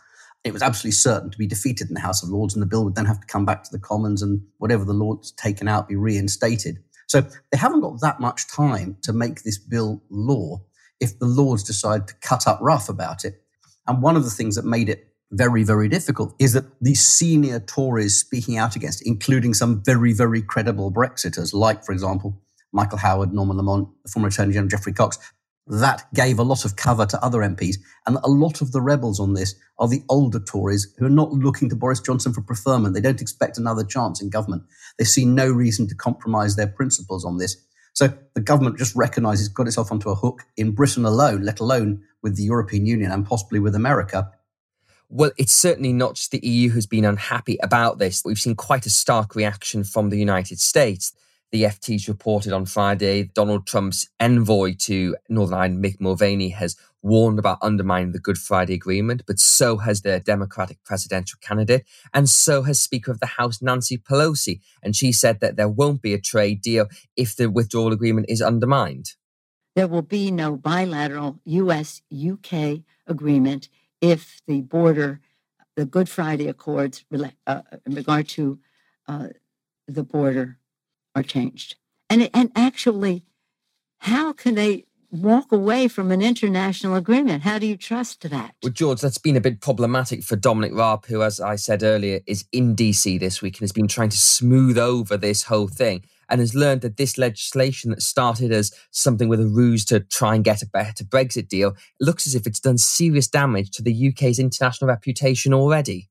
it 0.45 0.53
was 0.53 0.63
absolutely 0.63 0.93
certain 0.93 1.31
to 1.31 1.39
be 1.39 1.47
defeated 1.47 1.89
in 1.89 1.95
the 1.95 2.01
House 2.01 2.23
of 2.23 2.29
Lords, 2.29 2.55
and 2.55 2.63
the 2.63 2.67
bill 2.67 2.85
would 2.85 2.95
then 2.95 3.07
have 3.07 3.21
to 3.21 3.27
come 3.27 3.45
back 3.45 3.63
to 3.65 3.71
the 3.73 3.79
Commons, 3.79 4.23
and 4.23 4.41
whatever 4.59 4.85
the 4.85 4.93
Lords 4.93 5.33
taken 5.33 5.69
out 5.69 5.89
be 5.89 5.97
reinstated. 5.97 6.79
So 7.07 7.23
they 7.51 7.59
haven't 7.59 7.81
got 7.81 8.01
that 8.03 8.21
much 8.21 8.49
time 8.49 8.97
to 9.03 9.13
make 9.13 9.43
this 9.43 9.59
bill 9.59 10.03
law 10.11 10.63
if 11.01 11.19
the 11.19 11.27
Lords 11.27 11.63
decide 11.63 12.09
to 12.09 12.15
cut 12.21 12.47
up 12.47 12.59
rough 12.61 12.89
about 12.89 13.25
it. 13.25 13.43
And 13.87 14.03
one 14.03 14.17
of 14.17 14.25
the 14.25 14.31
things 14.31 14.57
that 14.57 14.65
made 14.65 14.89
it 14.89 15.09
very, 15.31 15.63
very 15.63 15.89
difficult 15.89 16.35
is 16.39 16.53
that 16.53 16.67
the 16.81 16.95
senior 16.95 17.61
Tories 17.61 18.19
speaking 18.19 18.57
out 18.57 18.77
against 18.77 19.07
including 19.07 19.55
some 19.55 19.83
very, 19.85 20.13
very 20.13 20.43
credible 20.43 20.93
Brexiters, 20.93 21.53
like, 21.53 21.85
for 21.85 21.93
example, 21.93 22.41
Michael 22.73 22.99
Howard, 22.99 23.33
Norman 23.33 23.57
Lamont, 23.57 23.89
the 24.05 24.11
former 24.11 24.29
Attorney 24.29 24.53
General 24.53 24.69
Geoffrey 24.69 24.93
Cox, 24.93 25.19
that 25.69 26.07
gave 26.15 26.39
a 26.39 26.43
lot 26.43 26.65
of 26.65 26.77
cover 26.77 27.07
to 27.07 27.25
other 27.25 27.41
MPs. 27.41 27.77
And 28.07 28.19
a 28.23 28.29
lot 28.29 28.61
of 28.61 28.73
the 28.73 28.81
rebels 28.81 29.21
on 29.21 29.35
this 29.35 29.55
are 29.79 29.89
the 29.89 30.03
older 30.09 30.41
Tories 30.41 30.95
who 30.99 31.07
are 31.07 31.11
not 31.11 31.33
looking 31.33 31.69
to 31.69 31.77
Boris 31.77 32.01
Johnson 32.01 32.33
for 32.33 32.41
preferment. 32.41 32.95
They 32.95 33.01
don't 33.01 33.21
expect 33.21 33.59
another 33.59 33.85
chance 33.85 34.23
in 34.23 34.31
government. 34.31 34.63
They 34.99 35.05
see 35.05 35.25
no 35.25 35.49
reason 35.51 35.87
to 35.89 35.95
compromise 35.95 36.57
their 36.57 36.67
principles 36.67 37.25
on 37.25 37.39
this. 37.39 37.57
So 37.93 38.13
the 38.35 38.41
government 38.41 38.79
just 38.79 38.95
recognises 38.95 39.49
got 39.49 39.67
itself 39.67 39.93
onto 39.93 40.11
a 40.11 40.15
hook 40.15 40.45
in 40.57 40.73
Britain 40.73 41.05
alone, 41.05 41.43
let 41.43 41.61
alone 41.61 42.03
with 42.23 42.37
the 42.37 42.45
European 42.45 42.87
Union 42.87 43.11
and 43.11 43.27
possibly 43.27 43.59
with 43.59 43.75
America. 43.75 44.31
Well, 45.11 45.33
it's 45.39 45.55
certainly 45.55 45.93
not 45.93 46.15
just 46.15 46.31
the 46.31 46.47
EU 46.47 46.71
who's 46.71 46.87
been 46.87 47.05
unhappy 47.05 47.59
about 47.63 47.99
this. 47.99 48.23
We've 48.25 48.39
seen 48.39 48.57
quite 48.57 48.87
a 48.87 48.91
stark 48.91 49.35
reaction 49.35 49.83
from 49.85 50.11
the 50.11 50.19
United 50.19 50.61
States. 50.61 51.13
The 51.51 51.63
FT's 51.63 52.09
reported 52.09 52.53
on 52.53 52.67
Friday 52.67 53.25
Donald 53.25 53.67
Trump's 53.67 54.07
envoy 54.21 54.75
to 54.81 55.17
Northern 55.31 55.59
Ireland, 55.59 55.83
Mick 55.83 55.99
Mulvaney, 55.99 56.51
has 56.51 56.77
warned 57.01 57.39
about 57.39 57.59
undermining 57.63 58.13
the 58.13 58.19
Good 58.19 58.37
Friday 58.37 58.75
Agreement, 58.75 59.23
but 59.27 59.39
so 59.39 59.79
has 59.79 60.03
the 60.03 60.21
Democratic 60.21 60.85
presidential 60.85 61.39
candidate, 61.41 61.87
and 62.13 62.29
so 62.29 62.65
has 62.65 62.83
Speaker 62.83 63.13
of 63.13 63.21
the 63.21 63.27
House 63.27 63.63
Nancy 63.63 63.97
Pelosi. 63.97 64.61
And 64.83 64.95
she 64.95 65.11
said 65.11 65.41
that 65.41 65.57
there 65.57 65.71
won't 65.71 66.03
be 66.03 66.13
a 66.13 66.21
trade 66.21 66.61
deal 66.61 66.87
if 67.17 67.35
the 67.35 67.49
withdrawal 67.49 67.93
agreement 67.93 68.27
is 68.29 68.43
undermined. 68.43 69.15
There 69.75 69.89
will 69.89 70.03
be 70.03 70.31
no 70.31 70.57
bilateral 70.57 71.41
US 71.45 72.03
UK 72.13 72.81
agreement 73.07 73.71
if 74.03 74.43
the 74.47 74.61
border, 74.61 75.21
the 75.77 75.87
Good 75.87 76.11
Friday 76.11 76.49
Accords 76.49 77.07
uh, 77.47 77.63
in 77.87 77.95
regard 77.95 78.29
to 78.31 78.59
uh, 79.07 79.29
the 79.87 80.03
border 80.03 80.59
are 81.19 81.23
changed. 81.23 81.77
And, 82.11 82.31
and 82.33 82.51
actually, 82.57 83.25
how 83.99 84.33
can 84.33 84.55
they 84.55 84.85
walk 85.11 85.53
away 85.53 85.89
from 85.89 86.11
an 86.11 86.23
international 86.23 86.95
agreement? 86.95 87.43
How 87.43 87.59
do 87.59 87.67
you 87.67 87.77
trust 87.77 88.29
that? 88.29 88.55
Well, 88.63 88.73
George, 88.73 89.01
that's 89.01 89.19
been 89.19 89.37
a 89.37 89.41
bit 89.41 89.61
problematic 89.61 90.23
for 90.23 90.37
Dominic 90.37 90.73
Raab, 90.75 91.07
who, 91.07 91.23
as 91.23 91.41
I 91.41 91.57
said 91.57 91.83
earlier, 91.83 92.21
is 92.27 92.45
in 92.53 92.77
DC 92.77 93.19
this 93.19 93.43
week 93.43 93.57
and 93.57 93.63
has 93.63 93.73
been 93.73 93.89
trying 93.89 94.11
to 94.11 94.19
smooth 94.19 94.79
over 94.79 95.17
this 95.17 95.45
whole 95.45 95.69
thing. 95.69 96.05
and 96.29 96.41
has 96.41 96.55
learned 96.55 96.83
that 96.83 96.99
this 96.99 97.17
legislation 97.17 97.91
that 97.91 98.03
started 98.03 98.53
as 98.53 98.71
something 98.91 99.29
with 99.29 99.41
a 99.41 99.47
ruse 99.47 99.85
to 99.87 100.01
try 100.01 100.35
and 100.35 100.45
get 100.45 100.61
a 100.61 100.67
better 100.67 101.05
Brexit 101.05 101.49
deal 101.49 101.75
looks 102.01 102.27
as 102.27 102.35
if 102.35 102.47
it's 102.47 102.61
done 102.61 102.77
serious 102.77 103.29
damage 103.29 103.71
to 103.71 103.83
the 103.83 104.09
UK's 104.09 104.39
international 104.39 104.89
reputation 104.89 105.55
already. 105.55 106.11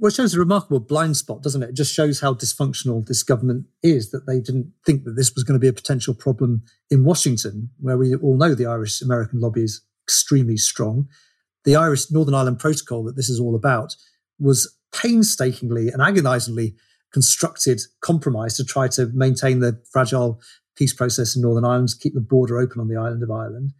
Well, 0.00 0.08
it 0.08 0.14
shows 0.14 0.32
a 0.32 0.38
remarkable 0.38 0.78
blind 0.78 1.16
spot, 1.16 1.42
doesn't 1.42 1.62
it? 1.62 1.70
It 1.70 1.74
just 1.74 1.92
shows 1.92 2.20
how 2.20 2.34
dysfunctional 2.34 3.04
this 3.04 3.24
government 3.24 3.66
is 3.82 4.12
that 4.12 4.26
they 4.26 4.38
didn't 4.38 4.72
think 4.86 5.02
that 5.04 5.16
this 5.16 5.34
was 5.34 5.42
going 5.42 5.58
to 5.58 5.60
be 5.60 5.68
a 5.68 5.72
potential 5.72 6.14
problem 6.14 6.62
in 6.88 7.04
Washington, 7.04 7.70
where 7.80 7.98
we 7.98 8.14
all 8.14 8.36
know 8.36 8.54
the 8.54 8.66
Irish 8.66 9.02
American 9.02 9.40
lobby 9.40 9.64
is 9.64 9.82
extremely 10.06 10.56
strong. 10.56 11.08
The 11.64 11.74
Irish 11.74 12.12
Northern 12.12 12.34
Ireland 12.34 12.60
Protocol 12.60 13.02
that 13.04 13.16
this 13.16 13.28
is 13.28 13.40
all 13.40 13.56
about 13.56 13.96
was 14.38 14.72
painstakingly 14.94 15.88
and 15.88 16.00
agonizingly 16.00 16.76
constructed 17.12 17.80
compromise 18.00 18.56
to 18.56 18.64
try 18.64 18.86
to 18.88 19.06
maintain 19.12 19.58
the 19.58 19.82
fragile 19.90 20.40
peace 20.76 20.92
process 20.92 21.34
in 21.34 21.42
Northern 21.42 21.64
Ireland, 21.64 21.88
keep 21.98 22.14
the 22.14 22.20
border 22.20 22.58
open 22.58 22.80
on 22.80 22.86
the 22.86 22.96
island 22.96 23.24
of 23.24 23.32
Ireland, 23.32 23.72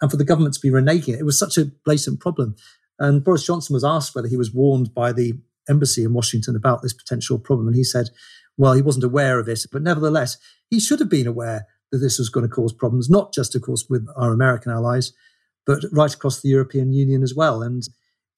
and 0.00 0.08
for 0.08 0.16
the 0.16 0.24
government 0.24 0.54
to 0.54 0.60
be 0.60 0.70
reneging 0.70 1.14
it. 1.14 1.20
It 1.20 1.26
was 1.26 1.38
such 1.38 1.58
a 1.58 1.72
blatant 1.84 2.20
problem. 2.20 2.54
And 3.00 3.24
Boris 3.24 3.44
Johnson 3.44 3.74
was 3.74 3.82
asked 3.82 4.14
whether 4.14 4.28
he 4.28 4.36
was 4.36 4.54
warned 4.54 4.94
by 4.94 5.12
the 5.12 5.40
embassy 5.68 6.04
in 6.04 6.12
Washington 6.12 6.56
about 6.56 6.82
this 6.82 6.92
potential 6.92 7.38
problem. 7.38 7.66
And 7.66 7.76
he 7.76 7.84
said, 7.84 8.10
well, 8.56 8.72
he 8.72 8.82
wasn't 8.82 9.04
aware 9.04 9.38
of 9.38 9.48
it, 9.48 9.64
but 9.72 9.82
nevertheless, 9.82 10.36
he 10.70 10.78
should 10.78 11.00
have 11.00 11.08
been 11.08 11.26
aware 11.26 11.66
that 11.90 11.98
this 11.98 12.18
was 12.18 12.28
going 12.28 12.46
to 12.46 12.54
cause 12.54 12.72
problems, 12.72 13.10
not 13.10 13.32
just, 13.32 13.54
of 13.54 13.62
course, 13.62 13.86
with 13.88 14.06
our 14.16 14.32
American 14.32 14.72
allies, 14.72 15.12
but 15.66 15.84
right 15.92 16.12
across 16.12 16.40
the 16.40 16.48
European 16.48 16.92
Union 16.92 17.22
as 17.22 17.34
well. 17.34 17.62
And 17.62 17.82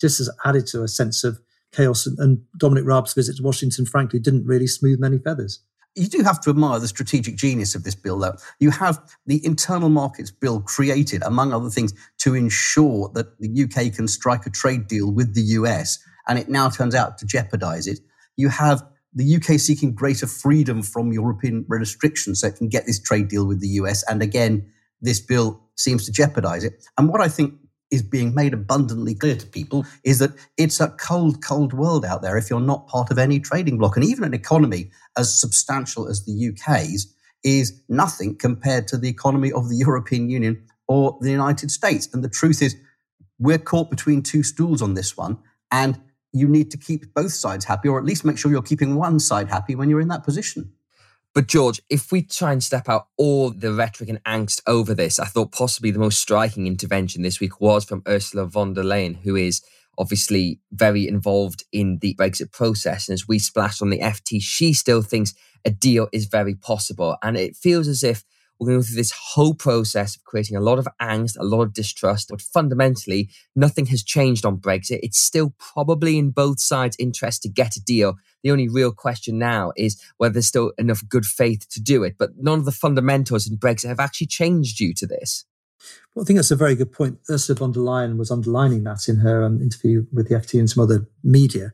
just 0.01 0.19
has 0.19 0.31
added 0.45 0.67
to 0.69 0.83
a 0.83 0.89
sense 0.89 1.25
of 1.25 1.41
chaos. 1.73 2.07
And, 2.07 2.43
Dominic 2.59 2.85
Raab's 2.85 3.15
visit 3.15 3.37
to 3.37 3.43
Washington, 3.43 3.87
frankly, 3.87 4.19
didn't 4.19 4.47
really 4.47 4.67
smooth 4.67 5.01
many 5.01 5.19
feathers. 5.19 5.61
You 5.95 6.09
do 6.09 6.23
have 6.23 6.43
to 6.43 6.51
admire 6.51 6.79
the 6.79 6.89
strategic 6.89 7.37
genius 7.37 7.75
of 7.75 7.85
this 7.85 7.95
bill, 7.95 8.19
though. 8.19 8.37
You 8.61 8.71
have 8.71 9.01
the 9.25 9.45
internal 9.45 9.89
markets 9.89 10.31
bill 10.31 10.61
created, 10.61 11.23
among 11.23 11.55
other 11.55 11.71
things, 11.71 11.95
to 12.19 12.35
ensure 12.35 13.11
that 13.15 13.39
the 13.41 13.65
UK 13.65 13.95
can 13.95 14.07
strike 14.07 14.45
a 14.45 14.51
trade 14.51 14.89
deal 14.89 15.11
with 15.11 15.35
the 15.35 15.43
US, 15.43 15.99
and 16.29 16.39
it 16.39 16.49
now 16.49 16.69
turns 16.69 16.95
out 16.95 17.19
to 17.19 17.27
jeopardize 17.27 17.87
it. 17.87 18.01
You 18.37 18.49
have 18.49 18.83
the 19.15 19.37
UK 19.37 19.59
seeking 19.59 19.95
greater 19.95 20.27
freedom 20.27 20.83
from 20.83 21.13
European 21.13 21.65
restrictions 21.69 22.41
so 22.41 22.49
it 22.49 22.57
can 22.57 22.69
get 22.69 22.87
this 22.87 23.01
trade 23.01 23.29
deal 23.29 23.47
with 23.47 23.61
the 23.61 23.69
US. 23.81 24.05
And 24.09 24.23
again, 24.23 24.71
this 25.01 25.21
bill 25.21 25.61
seems 25.75 26.05
to 26.07 26.13
jeopardize 26.13 26.65
it. 26.65 26.85
And 26.99 27.09
what 27.09 27.21
I 27.21 27.29
think 27.29 27.55
is 27.91 28.03
being 28.03 28.35
made 28.35 28.53
abundantly 28.53 29.15
clear 29.15 29.37
to 29.37 29.47
people 29.47 29.87
is 30.05 30.19
that 30.19 30.33
it's 30.57 30.81
a 30.81 30.89
cold, 30.89 31.43
cold 31.43 31.73
world 31.73 32.05
out 32.05 32.21
there 32.21 32.37
if 32.37 32.51
you're 32.51 32.61
not 32.61 32.89
part 32.89 33.11
of 33.11 33.19
any 33.19 33.39
trading 33.39 33.79
bloc. 33.79 33.97
And 33.97 34.05
even 34.05 34.25
an 34.25 34.35
economy 34.35 34.91
as 35.17 35.39
substantial 35.41 36.09
as 36.09 36.25
the 36.25 36.51
UK's 36.51 37.15
is 37.45 37.81
nothing 37.89 38.37
compared 38.37 38.89
to 38.89 38.99
the 38.99 39.09
economy 39.09 39.53
of 39.53 39.69
the 39.69 39.77
European 39.87 40.29
Union 40.29 40.63
or 40.89 41.17
the 41.21 41.31
United 41.31 41.71
States. 41.71 42.09
And 42.13 42.23
the 42.23 42.29
truth 42.29 42.61
is, 42.61 42.77
we're 43.39 43.59
caught 43.59 43.91
between 43.91 44.23
two 44.23 44.43
stools 44.43 44.83
on 44.83 44.95
this 44.95 45.17
one. 45.17 45.39
And 45.71 46.01
you 46.39 46.49
need 46.49 46.71
to 46.71 46.79
keep 46.79 47.13
both 47.15 47.33
sides 47.33 47.65
happy, 47.65 47.89
or 47.89 47.99
at 47.99 48.05
least 48.05 48.25
make 48.25 48.39
sure 48.39 48.51
you're 48.51 48.63
keeping 48.63 48.97
one 48.97 49.19
side 49.19 49.49
happy 49.49 49.75
when 49.75 49.91
you're 49.91 50.01
in 50.01 50.09
that 50.09 50.25
position. 50.25 50.73
But 51.35 51.49
George, 51.49 51.83
if 51.91 52.11
we 52.11 52.23
try 52.23 52.53
and 52.53 52.65
step 52.65 52.89
out 52.89 53.09
all 53.19 53.51
the 53.51 53.73
rhetoric 53.75 54.09
and 54.09 54.25
angst 54.25 54.63
over 54.67 54.95
this, 54.95 55.19
I 55.19 55.27
thought 55.27 55.53
possibly 55.53 55.91
the 55.91 55.99
most 55.99 56.19
striking 56.19 56.67
intervention 56.67 57.23
this 57.23 57.41
week 57.41 57.61
was 57.61 57.85
from 57.85 58.03
Ursula 58.09 58.47
von 58.47 58.73
der 58.73 58.83
Leyen, 58.83 59.19
who 59.23 59.37
is 59.37 59.61
obviously 59.99 60.61
very 60.73 61.07
involved 61.07 61.65
in 61.73 61.99
the 62.01 62.15
Brexit 62.15 62.53
process. 62.53 63.09
And 63.09 63.15
as 63.15 63.29
we 63.29 63.39
splashed 63.39 63.83
on 63.83 63.91
the 63.91 63.99
FT, 63.99 64.41
she 64.41 64.73
still 64.73 65.03
thinks 65.03 65.35
a 65.65 65.71
deal 65.71 66.09
is 66.13 66.25
very 66.25 66.55
possible. 66.55 67.19
And 67.23 67.37
it 67.37 67.55
feels 67.55 67.87
as 67.87 68.03
if 68.03 68.25
we're 68.59 68.69
going 68.69 68.81
to 68.81 68.85
go 68.85 68.89
through 68.89 68.97
this 68.97 69.13
whole 69.13 69.55
process 69.55 70.17
of 70.17 70.25
creating 70.25 70.57
a 70.57 70.61
lot 70.61 70.79
of 70.79 70.89
angst, 71.01 71.39
a 71.39 71.45
lot 71.45 71.63
of 71.63 71.75
distrust, 71.75 72.29
but 72.31 72.41
fundamentally, 72.41 73.29
nothing 73.55 73.87
has 73.87 74.03
changed 74.03 74.47
on 74.47 74.59
Brexit. 74.59 75.01
It's 75.03 75.19
still 75.19 75.55
probably 75.59 76.19
in 76.19 76.31
both 76.31 76.61
sides' 76.61 76.97
interest 76.99 77.43
to 77.43 77.49
get 77.49 77.77
a 77.77 77.85
deal. 77.85 78.15
The 78.43 78.51
only 78.51 78.69
real 78.69 78.93
question 78.93 79.39
now 79.39 79.73
is 79.77 80.01
whether 80.17 80.35
there's 80.35 80.47
still 80.47 80.73
enough 80.79 81.03
good 81.09 81.27
faith 81.27 81.69
to 81.71 81.81
do 81.81 82.03
it. 82.03 82.17
But 82.19 82.31
none 82.39 82.59
of 82.59 82.65
the 82.65 82.73
fundamentals 82.73 83.47
in 83.49 83.59
Brexit 83.59 83.89
have 83.89 84.01
actually 84.01 84.29
changed 84.29 84.79
due 84.79 84.95
to 84.95 85.07
this. 85.07 85.45
Well, 86.15 86.23
I 86.23 86.27
think 86.27 86.39
that's 86.39 86.51
a 86.51 86.57
very 86.57 86.75
good 86.75 86.93
point. 86.93 87.19
Ursula 87.31 87.59
von 87.59 87.73
der 87.73 87.81
Leyen 87.81 88.17
was 88.17 88.31
underlining 88.31 88.85
that 88.85 89.09
in 89.09 89.17
her 89.17 89.45
um, 89.45 89.61
interview 89.61 90.07
with 90.13 90.29
the 90.29 90.35
FT 90.35 90.59
and 90.59 90.71
some 90.71 90.83
other 90.83 91.07
media. 91.23 91.73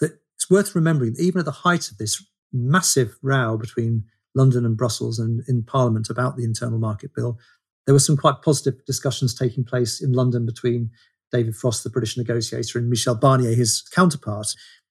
That 0.00 0.18
it's 0.36 0.50
worth 0.50 0.74
remembering, 0.74 1.16
even 1.18 1.38
at 1.38 1.46
the 1.46 1.50
height 1.50 1.90
of 1.90 1.98
this 1.98 2.22
massive 2.52 3.16
row 3.22 3.56
between 3.56 4.04
London 4.34 4.64
and 4.64 4.76
Brussels 4.76 5.18
and 5.18 5.42
in 5.48 5.62
Parliament 5.62 6.08
about 6.10 6.36
the 6.36 6.44
internal 6.44 6.78
market 6.78 7.10
bill. 7.14 7.38
There 7.86 7.94
were 7.94 7.98
some 7.98 8.16
quite 8.16 8.42
positive 8.42 8.84
discussions 8.86 9.34
taking 9.34 9.64
place 9.64 10.00
in 10.00 10.12
London 10.12 10.46
between 10.46 10.90
David 11.32 11.56
Frost, 11.56 11.84
the 11.84 11.90
British 11.90 12.16
negotiator, 12.16 12.78
and 12.78 12.88
Michel 12.88 13.16
Barnier, 13.16 13.54
his 13.54 13.82
counterpart. 13.94 14.48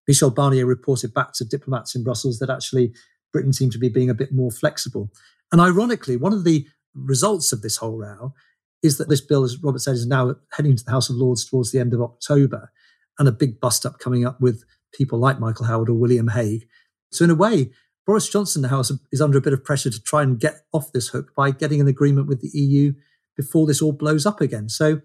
Michel 0.07 0.31
Barnier 0.31 0.65
reported 0.65 1.13
back 1.13 1.33
to 1.33 1.45
diplomats 1.45 1.95
in 1.95 2.03
Brussels 2.03 2.39
that 2.39 2.49
actually 2.49 2.93
Britain 3.31 3.53
seemed 3.53 3.71
to 3.73 3.77
be 3.77 3.89
being 3.89 4.09
a 4.09 4.15
bit 4.15 4.31
more 4.33 4.51
flexible. 4.51 5.11
And 5.51 5.61
ironically, 5.61 6.17
one 6.17 6.33
of 6.33 6.43
the 6.43 6.67
results 6.93 7.51
of 7.51 7.61
this 7.61 7.77
whole 7.77 7.97
row 7.97 8.33
is 8.81 8.97
that 8.97 9.09
this 9.09 9.21
bill, 9.21 9.43
as 9.43 9.61
Robert 9.61 9.79
said, 9.79 9.95
is 9.95 10.07
now 10.07 10.35
heading 10.53 10.75
to 10.75 10.83
the 10.83 10.91
House 10.91 11.09
of 11.09 11.15
Lords 11.15 11.45
towards 11.45 11.71
the 11.71 11.79
end 11.79 11.93
of 11.93 12.01
October, 12.01 12.71
and 13.17 13.27
a 13.27 13.33
big 13.33 13.59
bust 13.59 13.85
up 13.85 13.99
coming 13.99 14.25
up 14.25 14.39
with 14.39 14.63
people 14.93 15.19
like 15.19 15.39
Michael 15.39 15.65
Howard 15.65 15.89
or 15.89 15.93
William 15.93 16.29
Hague. 16.29 16.65
So, 17.11 17.25
in 17.25 17.29
a 17.29 17.35
way, 17.35 17.71
Boris 18.09 18.27
Johnson 18.27 18.63
now 18.63 18.81
is 19.11 19.21
under 19.21 19.37
a 19.37 19.41
bit 19.41 19.53
of 19.53 19.63
pressure 19.63 19.91
to 19.91 20.01
try 20.01 20.23
and 20.23 20.39
get 20.39 20.65
off 20.73 20.91
this 20.91 21.09
hook 21.09 21.31
by 21.35 21.51
getting 21.51 21.79
an 21.79 21.87
agreement 21.87 22.25
with 22.25 22.41
the 22.41 22.49
EU 22.57 22.91
before 23.37 23.67
this 23.67 23.83
all 23.83 23.91
blows 23.91 24.25
up 24.25 24.41
again. 24.41 24.67
So 24.67 25.01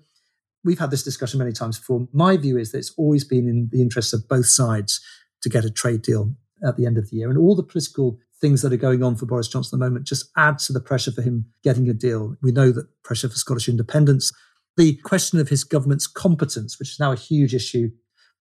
we've 0.65 0.79
had 0.79 0.91
this 0.91 1.03
discussion 1.03 1.39
many 1.39 1.53
times 1.53 1.79
before. 1.79 2.09
My 2.15 2.39
view 2.39 2.57
is 2.57 2.73
that 2.73 2.79
it's 2.79 2.95
always 2.97 3.23
been 3.23 3.47
in 3.47 3.69
the 3.71 3.83
interests 3.83 4.15
of 4.15 4.27
both 4.27 4.47
sides 4.47 5.03
to 5.43 5.51
get 5.51 5.67
a 5.67 5.71
trade 5.71 6.01
deal 6.01 6.35
at 6.67 6.79
the 6.79 6.87
end 6.87 6.97
of 6.97 7.11
the 7.11 7.19
year. 7.19 7.29
And 7.29 7.37
all 7.37 7.55
the 7.55 7.63
political 7.63 8.17
things 8.41 8.63
that 8.63 8.73
are 8.73 8.79
going 8.79 9.03
on 9.03 9.17
for 9.17 9.27
Boris 9.27 9.49
Johnson 9.49 9.77
at 9.77 9.81
the 9.81 9.85
moment 9.85 10.07
just 10.07 10.31
add 10.39 10.59
to 10.61 10.73
the 10.73 10.81
pressure 10.81 11.13
for 11.13 11.21
him 11.21 11.45
getting 11.63 11.91
a 11.91 11.93
deal. 11.93 12.37
We 12.41 12.53
know 12.53 12.73
that 12.73 12.89
pressure 13.03 13.29
for 13.29 13.37
Scottish 13.37 13.69
independence, 13.69 14.33
the 14.79 14.97
question 15.05 15.39
of 15.39 15.51
his 15.51 15.63
government's 15.63 16.07
competence, 16.07 16.79
which 16.79 16.93
is 16.93 17.01
now 17.01 17.13
a 17.13 17.17
huge 17.17 17.55
issue. 17.55 17.91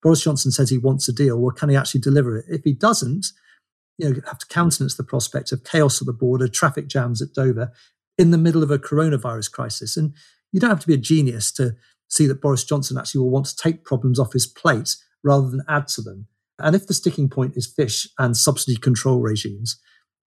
Boris 0.01 0.23
Johnson 0.23 0.51
says 0.51 0.69
he 0.69 0.77
wants 0.77 1.09
a 1.09 1.13
deal. 1.13 1.37
Well, 1.37 1.53
can 1.53 1.67
he 1.67 1.75
actually 1.75 1.99
deliver 1.99 2.37
it? 2.37 2.45
If 2.47 2.63
he 2.63 2.71
doesn't, 2.71 3.25
you 3.97 4.09
know, 4.09 4.21
have 4.27 4.39
to 4.39 4.47
countenance 4.47 4.95
the 4.95 5.03
prospect 5.03 5.51
of 5.51 5.63
chaos 5.63 6.01
at 6.01 6.05
the 6.05 6.13
border, 6.13 6.47
traffic 6.47 6.87
jams 6.87 7.21
at 7.21 7.33
Dover 7.33 7.71
in 8.17 8.31
the 8.31 8.37
middle 8.37 8.63
of 8.63 8.71
a 8.71 8.79
coronavirus 8.79 9.51
crisis. 9.51 9.97
And 9.97 10.13
you 10.51 10.59
don't 10.59 10.69
have 10.69 10.79
to 10.81 10.87
be 10.87 10.93
a 10.93 10.97
genius 10.97 11.51
to 11.53 11.75
see 12.07 12.27
that 12.27 12.41
Boris 12.41 12.63
Johnson 12.63 12.97
actually 12.97 13.21
will 13.21 13.31
want 13.31 13.47
to 13.47 13.55
take 13.55 13.83
problems 13.83 14.19
off 14.19 14.33
his 14.33 14.45
plate 14.45 14.95
rather 15.23 15.49
than 15.49 15.63
add 15.67 15.87
to 15.89 16.01
them. 16.01 16.27
And 16.59 16.75
if 16.75 16.87
the 16.87 16.93
sticking 16.93 17.29
point 17.29 17.53
is 17.55 17.65
fish 17.67 18.07
and 18.19 18.37
subsidy 18.37 18.77
control 18.77 19.19
regimes, 19.19 19.79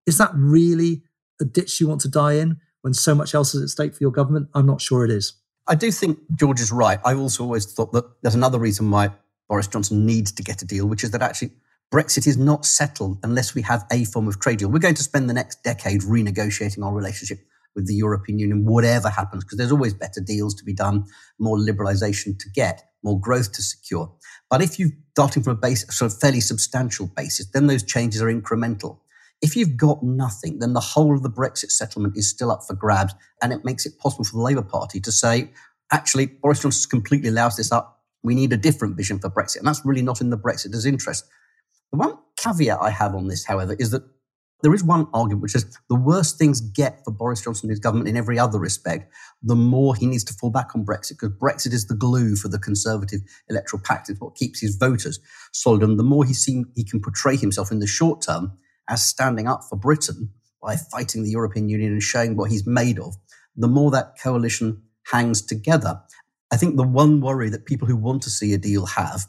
is 0.06 0.18
that 0.18 0.30
really 0.34 1.02
a 1.40 1.44
ditch 1.44 1.80
you 1.80 1.88
want 1.88 2.00
to 2.02 2.08
die 2.08 2.34
in 2.34 2.58
when 2.82 2.94
so 2.94 3.14
much 3.14 3.34
else 3.34 3.54
is 3.54 3.62
at 3.62 3.68
stake 3.68 3.94
for 3.94 4.02
your 4.02 4.10
government? 4.10 4.48
I'm 4.54 4.66
not 4.66 4.80
sure 4.80 5.04
it 5.04 5.10
is. 5.10 5.34
I 5.68 5.74
do 5.74 5.90
think 5.90 6.18
George 6.34 6.60
is 6.60 6.72
right. 6.72 6.98
I 7.04 7.14
also 7.14 7.42
always 7.42 7.66
thought 7.66 7.92
that 7.92 8.04
there's 8.22 8.34
another 8.34 8.58
reason 8.58 8.90
why 8.90 9.10
Boris 9.48 9.68
Johnson 9.68 10.06
needs 10.06 10.32
to 10.32 10.42
get 10.42 10.62
a 10.62 10.64
deal, 10.64 10.86
which 10.86 11.04
is 11.04 11.10
that 11.12 11.22
actually 11.22 11.52
Brexit 11.92 12.26
is 12.26 12.36
not 12.36 12.66
settled 12.66 13.18
unless 13.22 13.54
we 13.54 13.62
have 13.62 13.84
a 13.92 14.04
form 14.04 14.26
of 14.26 14.40
trade 14.40 14.58
deal. 14.58 14.68
We're 14.68 14.80
going 14.80 14.94
to 14.94 15.02
spend 15.02 15.30
the 15.30 15.34
next 15.34 15.62
decade 15.62 16.02
renegotiating 16.02 16.84
our 16.84 16.92
relationship 16.92 17.38
with 17.76 17.86
the 17.86 17.94
European 17.94 18.38
Union, 18.38 18.64
whatever 18.64 19.08
happens, 19.08 19.44
because 19.44 19.58
there's 19.58 19.70
always 19.70 19.94
better 19.94 20.20
deals 20.20 20.54
to 20.54 20.64
be 20.64 20.72
done, 20.72 21.04
more 21.38 21.58
liberalization 21.58 22.36
to 22.38 22.50
get, 22.54 22.82
more 23.02 23.20
growth 23.20 23.52
to 23.52 23.62
secure. 23.62 24.12
But 24.50 24.62
if 24.62 24.78
you're 24.78 24.90
starting 25.10 25.42
from 25.42 25.52
a 25.52 25.60
base, 25.60 25.84
sort 25.94 26.10
of 26.10 26.18
fairly 26.18 26.40
substantial 26.40 27.06
basis, 27.06 27.46
then 27.52 27.66
those 27.66 27.82
changes 27.82 28.20
are 28.22 28.32
incremental. 28.32 28.98
If 29.42 29.54
you've 29.54 29.76
got 29.76 30.02
nothing, 30.02 30.58
then 30.58 30.72
the 30.72 30.80
whole 30.80 31.14
of 31.14 31.22
the 31.22 31.30
Brexit 31.30 31.70
settlement 31.70 32.16
is 32.16 32.28
still 32.28 32.50
up 32.50 32.62
for 32.66 32.74
grabs, 32.74 33.14
and 33.42 33.52
it 33.52 33.64
makes 33.64 33.84
it 33.84 33.98
possible 33.98 34.24
for 34.24 34.36
the 34.36 34.42
Labour 34.42 34.62
Party 34.62 34.98
to 35.00 35.12
say, 35.12 35.52
actually, 35.92 36.26
Boris 36.26 36.62
Johnson 36.62 36.88
completely 36.88 37.30
loused 37.30 37.58
this 37.58 37.70
up. 37.70 38.02
We 38.22 38.34
need 38.34 38.52
a 38.54 38.56
different 38.56 38.96
vision 38.96 39.18
for 39.18 39.30
Brexit. 39.30 39.58
And 39.58 39.66
that's 39.66 39.84
really 39.84 40.02
not 40.02 40.20
in 40.20 40.30
the 40.30 40.38
Brexiters' 40.38 40.86
interest. 40.86 41.26
The 41.92 41.98
one 41.98 42.18
caveat 42.38 42.78
I 42.80 42.90
have 42.90 43.14
on 43.14 43.28
this, 43.28 43.44
however, 43.44 43.76
is 43.78 43.90
that 43.90 44.02
there 44.62 44.74
is 44.74 44.82
one 44.82 45.06
argument 45.12 45.42
which 45.42 45.54
is 45.54 45.78
the 45.88 45.96
worse 45.96 46.32
things 46.32 46.60
get 46.60 47.04
for 47.04 47.10
Boris 47.10 47.42
Johnson 47.42 47.66
and 47.66 47.72
his 47.72 47.78
government 47.78 48.08
in 48.08 48.16
every 48.16 48.38
other 48.38 48.58
respect, 48.58 49.12
the 49.42 49.54
more 49.54 49.94
he 49.94 50.06
needs 50.06 50.24
to 50.24 50.32
fall 50.32 50.50
back 50.50 50.74
on 50.74 50.84
Brexit, 50.84 51.18
because 51.20 51.36
Brexit 51.36 51.72
is 51.72 51.86
the 51.86 51.94
glue 51.94 52.36
for 52.36 52.48
the 52.48 52.58
Conservative 52.58 53.20
electoral 53.48 53.82
pact. 53.84 54.08
It's 54.08 54.20
what 54.20 54.34
keeps 54.34 54.60
his 54.60 54.76
voters 54.76 55.20
solid. 55.52 55.82
And 55.82 55.98
the 55.98 56.04
more 56.04 56.24
he, 56.24 56.32
seem, 56.32 56.72
he 56.74 56.84
can 56.84 57.00
portray 57.00 57.36
himself 57.36 57.70
in 57.70 57.80
the 57.80 57.86
short 57.86 58.22
term 58.22 58.52
as 58.88 59.04
standing 59.04 59.46
up 59.46 59.62
for 59.68 59.76
Britain 59.76 60.30
by 60.62 60.76
fighting 60.76 61.22
the 61.22 61.30
European 61.30 61.68
Union 61.68 61.92
and 61.92 62.02
showing 62.02 62.34
what 62.34 62.50
he's 62.50 62.66
made 62.66 62.98
of, 62.98 63.14
the 63.56 63.68
more 63.68 63.90
that 63.90 64.14
coalition 64.20 64.82
hangs 65.12 65.42
together. 65.42 66.00
I 66.50 66.56
think 66.56 66.76
the 66.76 66.82
one 66.82 67.20
worry 67.20 67.50
that 67.50 67.66
people 67.66 67.86
who 67.86 67.96
want 67.96 68.22
to 68.22 68.30
see 68.30 68.54
a 68.54 68.58
deal 68.58 68.86
have 68.86 69.26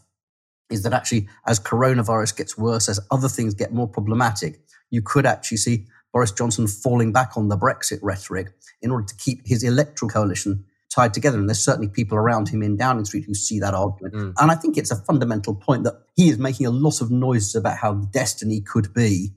is 0.69 0.83
that 0.83 0.93
actually, 0.93 1.27
as 1.45 1.59
coronavirus 1.59 2.37
gets 2.37 2.57
worse, 2.57 2.89
as 2.89 2.99
other 3.11 3.29
things 3.29 3.53
get 3.53 3.73
more 3.73 3.87
problematic, 3.87 4.59
you 4.89 5.01
could 5.01 5.25
actually 5.25 5.57
see 5.57 5.85
Boris 6.13 6.31
Johnson 6.31 6.67
falling 6.67 7.11
back 7.11 7.37
on 7.37 7.49
the 7.49 7.57
Brexit 7.57 7.99
rhetoric 8.01 8.49
in 8.81 8.91
order 8.91 9.05
to 9.05 9.15
keep 9.15 9.45
his 9.45 9.63
electoral 9.63 10.09
coalition 10.09 10.65
tied 10.89 11.13
together. 11.13 11.37
And 11.37 11.49
there's 11.49 11.63
certainly 11.63 11.89
people 11.89 12.17
around 12.17 12.49
him 12.49 12.63
in 12.63 12.77
Downing 12.77 13.05
Street 13.05 13.25
who 13.25 13.33
see 13.33 13.59
that 13.59 13.73
argument. 13.73 14.15
Mm. 14.15 14.33
And 14.37 14.51
I 14.51 14.55
think 14.55 14.77
it's 14.77 14.91
a 14.91 14.95
fundamental 14.95 15.53
point 15.53 15.83
that 15.83 16.01
he 16.15 16.29
is 16.29 16.37
making 16.37 16.65
a 16.65 16.71
lot 16.71 17.01
of 17.01 17.11
noises 17.11 17.55
about 17.55 17.77
how 17.77 17.93
destiny 17.93 18.61
could 18.61 18.93
be 18.93 19.31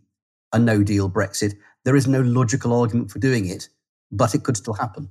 a 0.52 0.58
no 0.58 0.82
deal 0.82 1.10
Brexit. 1.10 1.54
There 1.84 1.96
is 1.96 2.06
no 2.06 2.20
logical 2.20 2.78
argument 2.78 3.10
for 3.10 3.18
doing 3.18 3.48
it, 3.48 3.68
but 4.10 4.34
it 4.34 4.42
could 4.42 4.56
still 4.56 4.74
happen. 4.74 5.10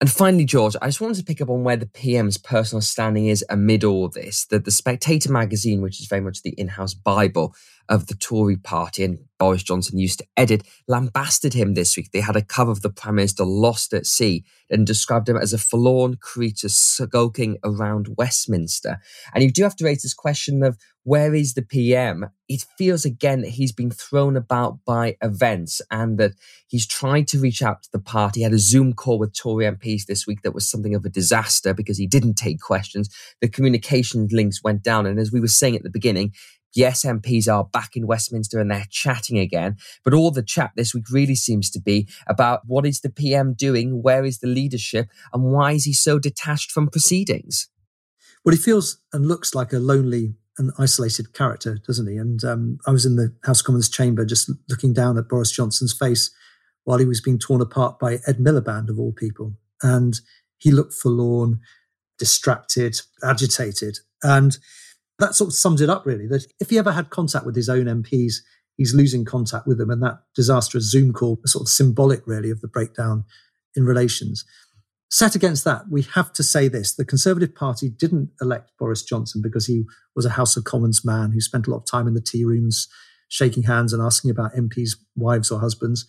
And 0.00 0.10
finally, 0.10 0.44
George, 0.44 0.76
I 0.82 0.88
just 0.88 1.00
wanted 1.00 1.18
to 1.18 1.24
pick 1.24 1.40
up 1.40 1.48
on 1.48 1.62
where 1.64 1.76
the 1.76 1.86
PM's 1.86 2.36
personal 2.36 2.82
standing 2.82 3.26
is 3.26 3.44
amid 3.48 3.84
all 3.84 4.08
this. 4.08 4.44
That 4.46 4.64
the 4.64 4.70
Spectator 4.70 5.30
magazine, 5.30 5.82
which 5.82 6.00
is 6.00 6.08
very 6.08 6.20
much 6.20 6.42
the 6.42 6.54
in 6.58 6.68
house 6.68 6.94
Bible 6.94 7.54
of 7.88 8.06
the 8.06 8.14
Tory 8.14 8.56
party 8.56 9.04
and 9.04 9.18
Boris 9.38 9.62
Johnson 9.62 9.98
used 9.98 10.20
to 10.20 10.26
edit, 10.36 10.62
lambasted 10.88 11.54
him 11.54 11.74
this 11.74 11.96
week. 11.96 12.10
They 12.12 12.20
had 12.20 12.36
a 12.36 12.42
cover 12.42 12.70
of 12.70 12.82
the 12.82 12.90
Prime 12.90 13.16
Minister 13.16 13.44
lost 13.44 13.92
at 13.92 14.06
sea 14.06 14.44
and 14.70 14.86
described 14.86 15.28
him 15.28 15.36
as 15.36 15.52
a 15.52 15.58
forlorn 15.58 16.16
creature 16.16 16.68
skulking 16.68 17.58
around 17.62 18.14
Westminster. 18.16 18.98
And 19.34 19.44
you 19.44 19.52
do 19.52 19.62
have 19.62 19.76
to 19.76 19.84
raise 19.84 20.02
this 20.02 20.14
question 20.14 20.62
of 20.62 20.78
where 21.02 21.34
is 21.34 21.52
the 21.52 21.62
PM? 21.62 22.30
It 22.48 22.64
feels 22.78 23.04
again 23.04 23.42
that 23.42 23.50
he's 23.50 23.72
been 23.72 23.90
thrown 23.90 24.36
about 24.36 24.78
by 24.86 25.16
events 25.20 25.82
and 25.90 26.16
that 26.18 26.32
he's 26.66 26.86
tried 26.86 27.28
to 27.28 27.38
reach 27.38 27.60
out 27.60 27.82
to 27.82 27.90
the 27.92 27.98
party. 27.98 28.40
He 28.40 28.44
had 28.44 28.54
a 28.54 28.58
Zoom 28.58 28.94
call 28.94 29.18
with 29.18 29.36
Tory 29.36 29.66
MPs 29.66 30.06
this 30.06 30.26
week 30.26 30.40
that 30.42 30.54
was 30.54 30.68
something 30.68 30.94
of 30.94 31.04
a 31.04 31.10
disaster 31.10 31.74
because 31.74 31.98
he 31.98 32.06
didn't 32.06 32.34
take 32.34 32.60
questions. 32.60 33.14
The 33.42 33.48
communication 33.48 34.28
links 34.30 34.62
went 34.64 34.82
down. 34.82 35.04
And 35.04 35.18
as 35.18 35.30
we 35.30 35.40
were 35.40 35.48
saying 35.48 35.76
at 35.76 35.82
the 35.82 35.90
beginning, 35.90 36.32
Yes, 36.74 37.04
MPs 37.04 37.52
are 37.52 37.64
back 37.64 37.96
in 37.96 38.06
Westminster 38.06 38.58
and 38.58 38.70
they're 38.70 38.86
chatting 38.90 39.38
again, 39.38 39.76
but 40.02 40.12
all 40.12 40.30
the 40.30 40.42
chat 40.42 40.72
this 40.76 40.94
week 40.94 41.08
really 41.10 41.36
seems 41.36 41.70
to 41.70 41.80
be 41.80 42.08
about 42.26 42.62
what 42.66 42.84
is 42.84 43.00
the 43.00 43.10
PM 43.10 43.54
doing, 43.54 44.02
where 44.02 44.24
is 44.24 44.40
the 44.40 44.48
leadership, 44.48 45.08
and 45.32 45.44
why 45.44 45.72
is 45.72 45.84
he 45.84 45.92
so 45.92 46.18
detached 46.18 46.72
from 46.72 46.88
proceedings? 46.88 47.68
Well, 48.44 48.54
he 48.54 48.60
feels 48.60 48.98
and 49.12 49.26
looks 49.26 49.54
like 49.54 49.72
a 49.72 49.78
lonely 49.78 50.34
and 50.58 50.72
isolated 50.78 51.32
character, 51.32 51.78
doesn't 51.86 52.06
he? 52.08 52.16
And 52.16 52.44
um, 52.44 52.78
I 52.86 52.90
was 52.90 53.06
in 53.06 53.16
the 53.16 53.34
House 53.44 53.60
of 53.60 53.66
Commons 53.66 53.88
chamber 53.88 54.24
just 54.24 54.50
looking 54.68 54.92
down 54.92 55.18
at 55.18 55.28
Boris 55.28 55.50
Johnson's 55.50 55.92
face 55.92 56.30
while 56.84 56.98
he 56.98 57.06
was 57.06 57.20
being 57.20 57.38
torn 57.38 57.60
apart 57.60 57.98
by 57.98 58.18
Ed 58.26 58.38
Miliband, 58.38 58.88
of 58.88 58.98
all 58.98 59.12
people. 59.12 59.54
And 59.82 60.14
he 60.58 60.70
looked 60.70 60.92
forlorn, 60.92 61.60
distracted, 62.18 63.00
agitated. 63.22 63.98
And 64.22 64.58
that 65.18 65.34
sort 65.34 65.48
of 65.48 65.54
sums 65.54 65.80
it 65.80 65.90
up, 65.90 66.06
really. 66.06 66.26
That 66.26 66.46
if 66.60 66.70
he 66.70 66.78
ever 66.78 66.92
had 66.92 67.10
contact 67.10 67.46
with 67.46 67.56
his 67.56 67.68
own 67.68 67.84
MPs, 67.84 68.34
he's 68.76 68.94
losing 68.94 69.24
contact 69.24 69.66
with 69.66 69.78
them. 69.78 69.90
And 69.90 70.02
that 70.02 70.20
disastrous 70.34 70.90
Zoom 70.90 71.12
call, 71.12 71.38
sort 71.46 71.62
of 71.62 71.68
symbolic, 71.68 72.26
really, 72.26 72.50
of 72.50 72.60
the 72.60 72.68
breakdown 72.68 73.24
in 73.76 73.84
relations. 73.84 74.44
Set 75.10 75.36
against 75.36 75.64
that, 75.64 75.88
we 75.88 76.02
have 76.02 76.32
to 76.32 76.42
say 76.42 76.66
this 76.66 76.94
the 76.94 77.04
Conservative 77.04 77.54
Party 77.54 77.88
didn't 77.88 78.30
elect 78.40 78.72
Boris 78.78 79.02
Johnson 79.02 79.40
because 79.42 79.66
he 79.66 79.84
was 80.16 80.26
a 80.26 80.30
House 80.30 80.56
of 80.56 80.64
Commons 80.64 81.04
man 81.04 81.30
who 81.30 81.40
spent 81.40 81.66
a 81.66 81.70
lot 81.70 81.78
of 81.78 81.86
time 81.86 82.08
in 82.08 82.14
the 82.14 82.20
tea 82.20 82.44
rooms, 82.44 82.88
shaking 83.28 83.64
hands 83.64 83.92
and 83.92 84.02
asking 84.02 84.30
about 84.30 84.54
MPs' 84.54 84.96
wives 85.14 85.50
or 85.52 85.60
husbands. 85.60 86.06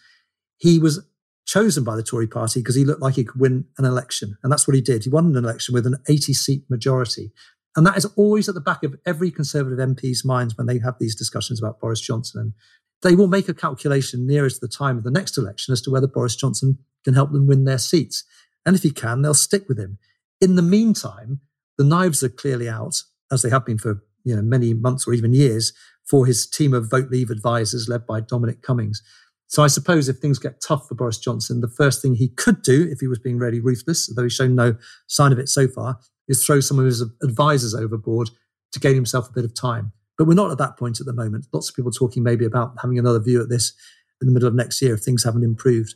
He 0.58 0.80
was 0.80 1.06
chosen 1.46 1.84
by 1.84 1.96
the 1.96 2.04
Tory 2.04 2.28
party 2.28 2.62
because 2.62 2.76
he 2.76 2.84
looked 2.84 3.02
like 3.02 3.16
he 3.16 3.24
could 3.24 3.40
win 3.40 3.66
an 3.78 3.86
election. 3.86 4.38
And 4.42 4.52
that's 4.52 4.68
what 4.68 4.76
he 4.76 4.82
did. 4.82 5.04
He 5.04 5.10
won 5.10 5.28
an 5.28 5.36
election 5.36 5.74
with 5.74 5.86
an 5.86 5.98
80 6.10 6.34
seat 6.34 6.64
majority. 6.70 7.32
And 7.76 7.86
that 7.86 7.98
is 7.98 8.06
always 8.16 8.48
at 8.48 8.56
the 8.56 8.62
back 8.62 8.84
of 8.84 8.96
every 9.06 9.32
Conservative 9.32 9.80
MP's 9.80 10.24
minds 10.24 10.58
when 10.58 10.68
they 10.68 10.80
have 10.80 10.96
these 11.00 11.16
discussions 11.16 11.60
about 11.60 11.80
Boris 11.80 12.00
Johnson. 12.00 12.40
And 12.40 12.54
they 13.02 13.16
will 13.16 13.28
make 13.28 13.50
a 13.50 13.54
calculation 13.54 14.26
nearest 14.26 14.62
the 14.62 14.68
time 14.68 14.98
of 14.98 15.04
the 15.04 15.12
next 15.12 15.38
election 15.38 15.74
as 15.74 15.82
to 15.82 15.92
whether 15.92 16.08
Boris 16.08 16.36
Johnson 16.36 16.78
can 17.04 17.14
help 17.14 17.32
them 17.32 17.48
win 17.48 17.66
their 17.66 17.78
seats. 17.78 18.24
And 18.66 18.76
if 18.76 18.84
he 18.84 18.92
can, 18.92 19.22
they'll 19.22 19.34
stick 19.34 19.68
with 19.68 19.78
him. 19.78 19.98
In 20.42 20.56
the 20.56 20.62
meantime, 20.62 21.42
the 21.78 21.84
knives 21.84 22.24
are 22.24 22.30
clearly 22.30 22.70
out, 22.70 23.02
as 23.32 23.42
they 23.42 23.50
have 23.50 23.66
been 23.66 23.78
for 23.78 24.04
you 24.24 24.36
know 24.36 24.42
many 24.42 24.74
months 24.74 25.08
or 25.08 25.14
even 25.14 25.34
years, 25.34 25.74
for 26.10 26.26
his 26.26 26.48
team 26.48 26.74
of 26.74 26.90
vote 26.90 27.10
leave 27.10 27.30
advisors 27.30 27.90
led 27.90 28.06
by 28.06 28.22
Dominic 28.22 28.62
Cummings. 28.62 29.02
So 29.48 29.64
I 29.64 29.68
suppose 29.68 30.10
if 30.10 30.18
things 30.18 30.40
get 30.40 30.62
tough 30.62 30.88
for 30.88 30.96
Boris 30.96 31.20
Johnson, 31.20 31.62
the 31.62 31.68
first 31.68 32.02
thing 32.02 32.16
he 32.16 32.30
could 32.30 32.62
do, 32.62 32.88
if 32.90 33.00
he 33.00 33.08
was 33.08 33.20
being 33.20 33.38
really 33.38 33.60
ruthless, 33.60 34.12
though 34.14 34.24
he's 34.24 34.34
shown 34.34 34.56
no 34.56 34.76
sign 35.08 35.32
of 35.32 35.40
it 35.40 35.50
so 35.50 35.68
far, 35.68 36.00
is 36.28 36.44
throw 36.46 36.60
some 36.60 36.80
of 36.80 36.86
his 36.86 37.02
advisors 37.24 37.74
overboard 37.74 38.30
to 38.72 38.80
gain 38.80 38.96
himself 38.96 39.30
a 39.30 39.34
bit 39.34 39.46
of 39.46 39.54
time. 39.54 39.92
But 40.18 40.28
we're 40.28 40.34
not 40.34 40.52
at 40.52 40.58
that 40.60 40.78
point 40.78 41.00
at 41.00 41.06
the 41.06 41.14
moment. 41.14 41.48
Lots 41.52 41.70
of 41.70 41.76
people 41.76 41.92
talking 41.92 42.24
maybe 42.24 42.46
about 42.46 42.76
having 42.82 42.98
another 42.98 43.20
view 43.20 43.42
at 43.42 43.50
this 43.50 43.74
in 44.22 44.28
the 44.28 44.34
middle 44.34 44.48
of 44.48 44.56
next 44.56 44.82
year 44.82 44.94
if 44.94 45.02
things 45.02 45.24
haven't 45.24 45.44
improved. 45.44 45.96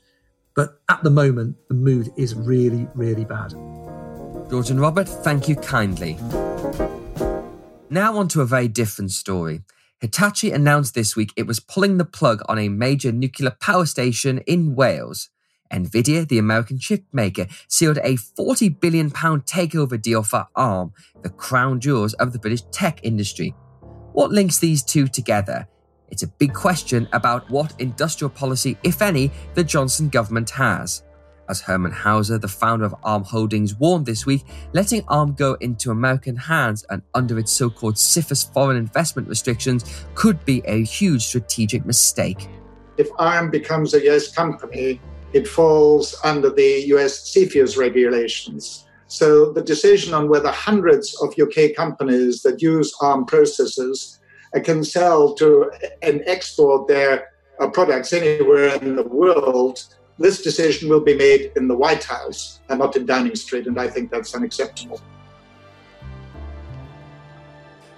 But 0.55 0.81
at 0.89 1.03
the 1.03 1.09
moment, 1.09 1.55
the 1.69 1.73
mood 1.73 2.11
is 2.17 2.35
really, 2.35 2.87
really 2.93 3.23
bad. 3.23 3.51
George 4.49 4.69
and 4.69 4.81
Robert, 4.81 5.07
thank 5.07 5.47
you 5.47 5.55
kindly. 5.55 6.17
Now, 7.89 8.17
on 8.17 8.27
to 8.29 8.41
a 8.41 8.45
very 8.45 8.67
different 8.67 9.11
story. 9.11 9.61
Hitachi 10.01 10.51
announced 10.51 10.95
this 10.95 11.15
week 11.15 11.33
it 11.35 11.47
was 11.47 11.59
pulling 11.59 11.97
the 11.97 12.05
plug 12.05 12.41
on 12.47 12.57
a 12.57 12.69
major 12.69 13.11
nuclear 13.11 13.51
power 13.59 13.85
station 13.85 14.39
in 14.39 14.75
Wales. 14.75 15.29
Nvidia, 15.71 16.27
the 16.27 16.37
American 16.37 16.77
chip 16.79 17.03
maker, 17.13 17.47
sealed 17.67 17.97
a 17.97 18.15
£40 18.15 18.79
billion 18.79 19.09
takeover 19.11 20.01
deal 20.01 20.23
for 20.23 20.47
ARM, 20.55 20.93
the 21.21 21.29
crown 21.29 21.79
jewels 21.79 22.13
of 22.15 22.33
the 22.33 22.39
British 22.39 22.61
tech 22.71 22.99
industry. 23.03 23.55
What 24.13 24.31
links 24.31 24.59
these 24.59 24.83
two 24.83 25.07
together? 25.07 25.67
It's 26.09 26.23
a 26.23 26.27
big 26.27 26.53
question 26.53 27.07
about 27.13 27.49
what 27.49 27.79
industrial 27.79 28.31
policy, 28.31 28.77
if 28.83 29.01
any, 29.01 29.31
the 29.53 29.63
Johnson 29.63 30.09
government 30.09 30.49
has. 30.49 31.03
As 31.47 31.61
Hermann 31.61 31.91
Hauser, 31.91 32.37
the 32.37 32.47
founder 32.47 32.85
of 32.85 32.95
ARM 33.03 33.23
Holdings, 33.23 33.73
warned 33.75 34.05
this 34.05 34.25
week, 34.25 34.45
letting 34.73 35.03
ARM 35.07 35.33
go 35.33 35.55
into 35.55 35.89
American 35.89 36.35
hands 36.35 36.85
and 36.91 37.01
under 37.15 37.39
its 37.39 37.51
so 37.51 37.71
called 37.71 37.95
CFIUS 37.95 38.53
foreign 38.53 38.77
investment 38.77 39.27
restrictions 39.27 40.05
could 40.13 40.43
be 40.45 40.61
a 40.65 40.83
huge 40.83 41.25
strategic 41.25 41.85
mistake. 41.85 42.47
If 42.97 43.09
ARM 43.17 43.49
becomes 43.49 43.93
a 43.95 44.09
US 44.09 44.31
company, 44.31 45.01
it 45.33 45.47
falls 45.47 46.15
under 46.23 46.49
the 46.49 46.85
US 46.93 47.31
CFIUS 47.33 47.77
regulations. 47.77 48.85
So 49.07 49.51
the 49.51 49.61
decision 49.61 50.13
on 50.13 50.29
whether 50.29 50.51
hundreds 50.51 51.19
of 51.21 51.33
UK 51.39 51.75
companies 51.75 52.41
that 52.43 52.61
use 52.61 52.93
ARM 53.01 53.25
processors 53.25 54.19
can 54.63 54.83
sell 54.83 55.33
to 55.35 55.71
and 56.01 56.21
export 56.25 56.87
their 56.87 57.29
uh, 57.59 57.67
products 57.69 58.13
anywhere 58.13 58.75
in 58.75 58.95
the 58.95 59.03
world, 59.03 59.83
this 60.17 60.41
decision 60.41 60.89
will 60.89 61.01
be 61.01 61.15
made 61.15 61.51
in 61.55 61.67
the 61.67 61.75
White 61.75 62.03
House 62.03 62.59
and 62.69 62.79
not 62.79 62.95
in 62.95 63.05
Downing 63.05 63.35
Street, 63.35 63.67
and 63.67 63.79
I 63.79 63.87
think 63.87 64.11
that's 64.11 64.35
unacceptable. 64.35 65.01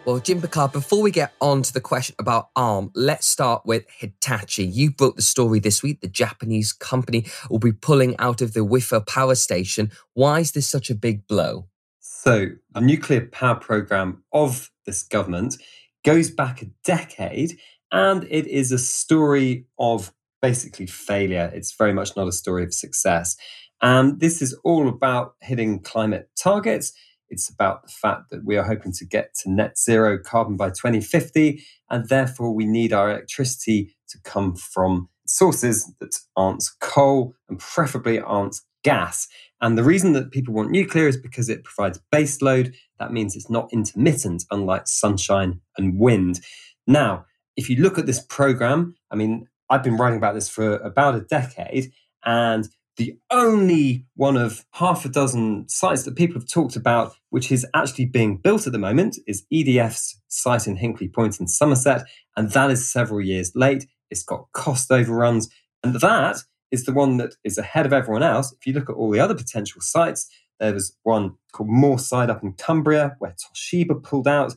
Well, 0.03 0.17
Jim 0.17 0.41
Pickard, 0.41 0.71
before 0.71 1.03
we 1.03 1.11
get 1.11 1.31
on 1.39 1.61
to 1.61 1.71
the 1.71 1.79
question 1.79 2.15
about 2.17 2.49
ARM, 2.55 2.89
let's 2.95 3.27
start 3.27 3.67
with 3.67 3.85
Hitachi. 3.87 4.65
You 4.65 4.89
broke 4.89 5.15
the 5.15 5.21
story 5.21 5.59
this 5.59 5.83
week. 5.83 6.01
The 6.01 6.07
Japanese 6.07 6.73
company 6.73 7.27
will 7.51 7.59
be 7.59 7.71
pulling 7.71 8.17
out 8.17 8.41
of 8.41 8.53
the 8.53 8.61
Wylfa 8.61 9.05
power 9.05 9.35
station. 9.35 9.91
Why 10.15 10.39
is 10.39 10.53
this 10.53 10.67
such 10.67 10.89
a 10.89 10.95
big 10.95 11.27
blow? 11.27 11.67
So, 11.99 12.47
a 12.73 12.81
nuclear 12.81 13.27
power 13.27 13.53
program 13.53 14.23
of 14.33 14.71
this 14.87 15.03
government 15.03 15.57
goes 16.03 16.31
back 16.31 16.63
a 16.63 16.71
decade, 16.83 17.59
and 17.91 18.23
it 18.23 18.47
is 18.47 18.71
a 18.71 18.79
story 18.79 19.67
of 19.77 20.11
basically 20.41 20.87
failure. 20.87 21.51
It's 21.53 21.75
very 21.75 21.93
much 21.93 22.15
not 22.17 22.27
a 22.27 22.31
story 22.31 22.63
of 22.63 22.73
success. 22.73 23.37
And 23.83 24.19
this 24.19 24.41
is 24.41 24.53
all 24.63 24.87
about 24.87 25.35
hitting 25.41 25.79
climate 25.79 26.31
targets 26.35 26.91
it's 27.31 27.49
about 27.49 27.81
the 27.83 27.91
fact 27.91 28.29
that 28.29 28.45
we 28.45 28.57
are 28.57 28.63
hoping 28.63 28.91
to 28.93 29.05
get 29.05 29.33
to 29.39 29.51
net 29.51 29.79
zero 29.79 30.19
carbon 30.19 30.57
by 30.57 30.69
2050, 30.69 31.63
and 31.89 32.07
therefore 32.09 32.53
we 32.53 32.65
need 32.65 32.93
our 32.93 33.09
electricity 33.09 33.95
to 34.09 34.19
come 34.23 34.55
from 34.55 35.09
sources 35.25 35.91
that 35.99 36.15
aren't 36.35 36.63
coal 36.81 37.33
and 37.49 37.57
preferably 37.57 38.19
aren't 38.19 38.57
gas. 38.83 39.27
And 39.61 39.77
the 39.77 39.83
reason 39.83 40.13
that 40.13 40.31
people 40.31 40.53
want 40.53 40.71
nuclear 40.71 41.07
is 41.07 41.17
because 41.17 41.47
it 41.47 41.63
provides 41.63 41.99
base 42.11 42.41
load. 42.41 42.73
That 42.99 43.13
means 43.13 43.35
it's 43.35 43.49
not 43.49 43.69
intermittent, 43.71 44.43
unlike 44.51 44.87
sunshine 44.87 45.61
and 45.77 45.99
wind. 45.99 46.41
Now, 46.85 47.25
if 47.55 47.69
you 47.69 47.77
look 47.77 47.97
at 47.97 48.07
this 48.07 48.21
program, 48.21 48.95
I 49.11 49.15
mean, 49.15 49.47
I've 49.69 49.83
been 49.83 49.97
writing 49.97 50.17
about 50.17 50.33
this 50.33 50.49
for 50.49 50.75
about 50.77 51.15
a 51.15 51.21
decade, 51.21 51.91
and 52.25 52.67
the 52.97 53.17
only 53.31 54.05
one 54.15 54.37
of 54.37 54.65
half 54.73 55.05
a 55.05 55.09
dozen 55.09 55.67
sites 55.69 56.03
that 56.03 56.15
people 56.15 56.35
have 56.35 56.47
talked 56.47 56.75
about, 56.75 57.13
which 57.29 57.51
is 57.51 57.65
actually 57.73 58.05
being 58.05 58.37
built 58.37 58.67
at 58.67 58.73
the 58.73 58.79
moment, 58.79 59.17
is 59.27 59.45
EDF's 59.51 60.21
site 60.27 60.67
in 60.67 60.77
Hinkley 60.77 61.11
Point 61.11 61.39
in 61.39 61.47
Somerset. 61.47 62.05
And 62.35 62.51
that 62.51 62.69
is 62.69 62.91
several 62.91 63.21
years 63.21 63.51
late. 63.55 63.87
It's 64.09 64.23
got 64.23 64.51
cost 64.53 64.91
overruns. 64.91 65.49
And 65.83 65.95
that 66.01 66.37
is 66.71 66.85
the 66.85 66.93
one 66.93 67.17
that 67.17 67.35
is 67.43 67.57
ahead 67.57 67.85
of 67.85 67.93
everyone 67.93 68.23
else. 68.23 68.53
If 68.53 68.67
you 68.67 68.73
look 68.73 68.89
at 68.89 68.95
all 68.95 69.11
the 69.11 69.19
other 69.19 69.35
potential 69.35 69.81
sites, 69.81 70.29
there 70.59 70.73
was 70.73 70.95
one 71.03 71.35
called 71.53 71.69
Moorside 71.69 72.29
up 72.29 72.43
in 72.43 72.53
Cumbria 72.53 73.15
where 73.19 73.33
Toshiba 73.33 74.01
pulled 74.01 74.27
out. 74.27 74.53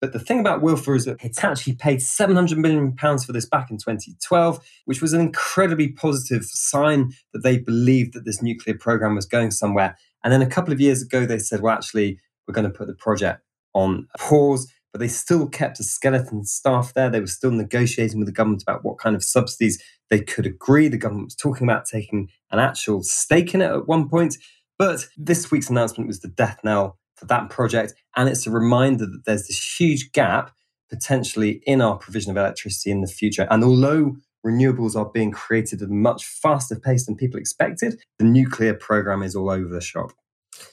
But 0.00 0.12
the 0.12 0.20
thing 0.20 0.38
about 0.38 0.62
Wylfa 0.62 0.96
is 0.96 1.04
that 1.06 1.18
actually 1.42 1.74
paid 1.74 2.00
700 2.00 2.56
million 2.56 2.94
pounds 2.94 3.24
for 3.24 3.32
this 3.32 3.46
back 3.46 3.70
in 3.70 3.78
2012, 3.78 4.64
which 4.84 5.02
was 5.02 5.12
an 5.12 5.20
incredibly 5.20 5.88
positive 5.88 6.44
sign 6.44 7.12
that 7.32 7.42
they 7.42 7.58
believed 7.58 8.14
that 8.14 8.24
this 8.24 8.40
nuclear 8.40 8.76
program 8.76 9.16
was 9.16 9.26
going 9.26 9.50
somewhere. 9.50 9.96
And 10.22 10.32
then 10.32 10.42
a 10.42 10.46
couple 10.46 10.72
of 10.72 10.80
years 10.80 11.02
ago, 11.02 11.26
they 11.26 11.38
said, 11.38 11.60
well, 11.60 11.74
actually, 11.74 12.20
we're 12.46 12.54
going 12.54 12.70
to 12.70 12.76
put 12.76 12.86
the 12.86 12.94
project 12.94 13.42
on 13.74 14.06
pause. 14.18 14.72
But 14.92 15.00
they 15.00 15.08
still 15.08 15.48
kept 15.48 15.80
a 15.80 15.84
skeleton 15.84 16.44
staff 16.44 16.94
there. 16.94 17.10
They 17.10 17.20
were 17.20 17.26
still 17.26 17.50
negotiating 17.50 18.18
with 18.18 18.26
the 18.26 18.32
government 18.32 18.62
about 18.62 18.84
what 18.84 18.98
kind 18.98 19.14
of 19.14 19.22
subsidies 19.22 19.82
they 20.08 20.20
could 20.20 20.46
agree. 20.46 20.88
The 20.88 20.96
government 20.96 21.26
was 21.26 21.34
talking 21.34 21.66
about 21.66 21.84
taking 21.84 22.30
an 22.50 22.58
actual 22.58 23.02
stake 23.02 23.52
in 23.52 23.60
it 23.60 23.70
at 23.70 23.86
one 23.86 24.08
point. 24.08 24.38
But 24.78 25.06
this 25.16 25.50
week's 25.50 25.68
announcement 25.68 26.08
was 26.08 26.20
the 26.20 26.28
death 26.28 26.60
knell 26.64 26.98
for 27.18 27.26
that 27.26 27.50
project. 27.50 27.94
And 28.16 28.28
it's 28.28 28.46
a 28.46 28.50
reminder 28.50 29.06
that 29.06 29.22
there's 29.26 29.46
this 29.46 29.76
huge 29.78 30.12
gap 30.12 30.52
potentially 30.90 31.62
in 31.66 31.80
our 31.80 31.96
provision 31.96 32.30
of 32.30 32.36
electricity 32.36 32.90
in 32.90 33.00
the 33.00 33.06
future. 33.06 33.46
And 33.50 33.62
although 33.62 34.16
renewables 34.46 34.96
are 34.96 35.10
being 35.10 35.30
created 35.30 35.82
at 35.82 35.88
a 35.88 35.92
much 35.92 36.24
faster 36.24 36.76
pace 36.76 37.06
than 37.06 37.16
people 37.16 37.38
expected, 37.38 38.00
the 38.18 38.24
nuclear 38.24 38.74
program 38.74 39.22
is 39.22 39.34
all 39.36 39.50
over 39.50 39.68
the 39.68 39.80
shop. 39.80 40.12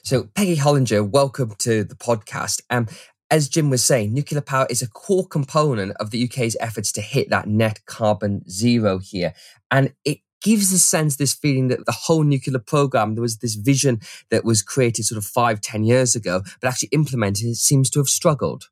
So, 0.02 0.24
Peggy 0.34 0.56
Hollinger, 0.56 1.08
welcome 1.08 1.54
to 1.58 1.84
the 1.84 1.94
podcast. 1.94 2.62
Um, 2.70 2.88
as 3.30 3.48
Jim 3.48 3.70
was 3.70 3.84
saying, 3.84 4.14
nuclear 4.14 4.40
power 4.40 4.66
is 4.70 4.82
a 4.82 4.88
core 4.88 5.26
component 5.26 5.92
of 5.98 6.10
the 6.10 6.24
UK's 6.24 6.56
efforts 6.60 6.92
to 6.92 7.00
hit 7.00 7.28
that 7.30 7.46
net 7.46 7.80
carbon 7.86 8.48
zero 8.48 8.98
here. 8.98 9.34
And 9.70 9.92
it 10.04 10.18
gives 10.42 10.72
a 10.72 10.78
sense, 10.78 11.16
this 11.16 11.34
feeling 11.34 11.68
that 11.68 11.86
the 11.86 11.92
whole 11.92 12.22
nuclear 12.22 12.58
program, 12.58 13.14
there 13.14 13.22
was 13.22 13.38
this 13.38 13.54
vision 13.54 14.00
that 14.30 14.44
was 14.44 14.62
created 14.62 15.04
sort 15.04 15.18
of 15.18 15.24
five, 15.24 15.60
ten 15.60 15.84
years 15.84 16.14
ago, 16.14 16.42
but 16.60 16.68
actually 16.68 16.90
implemented, 16.92 17.46
it 17.46 17.56
seems 17.56 17.90
to 17.90 17.98
have 17.98 18.08
struggled. 18.08 18.68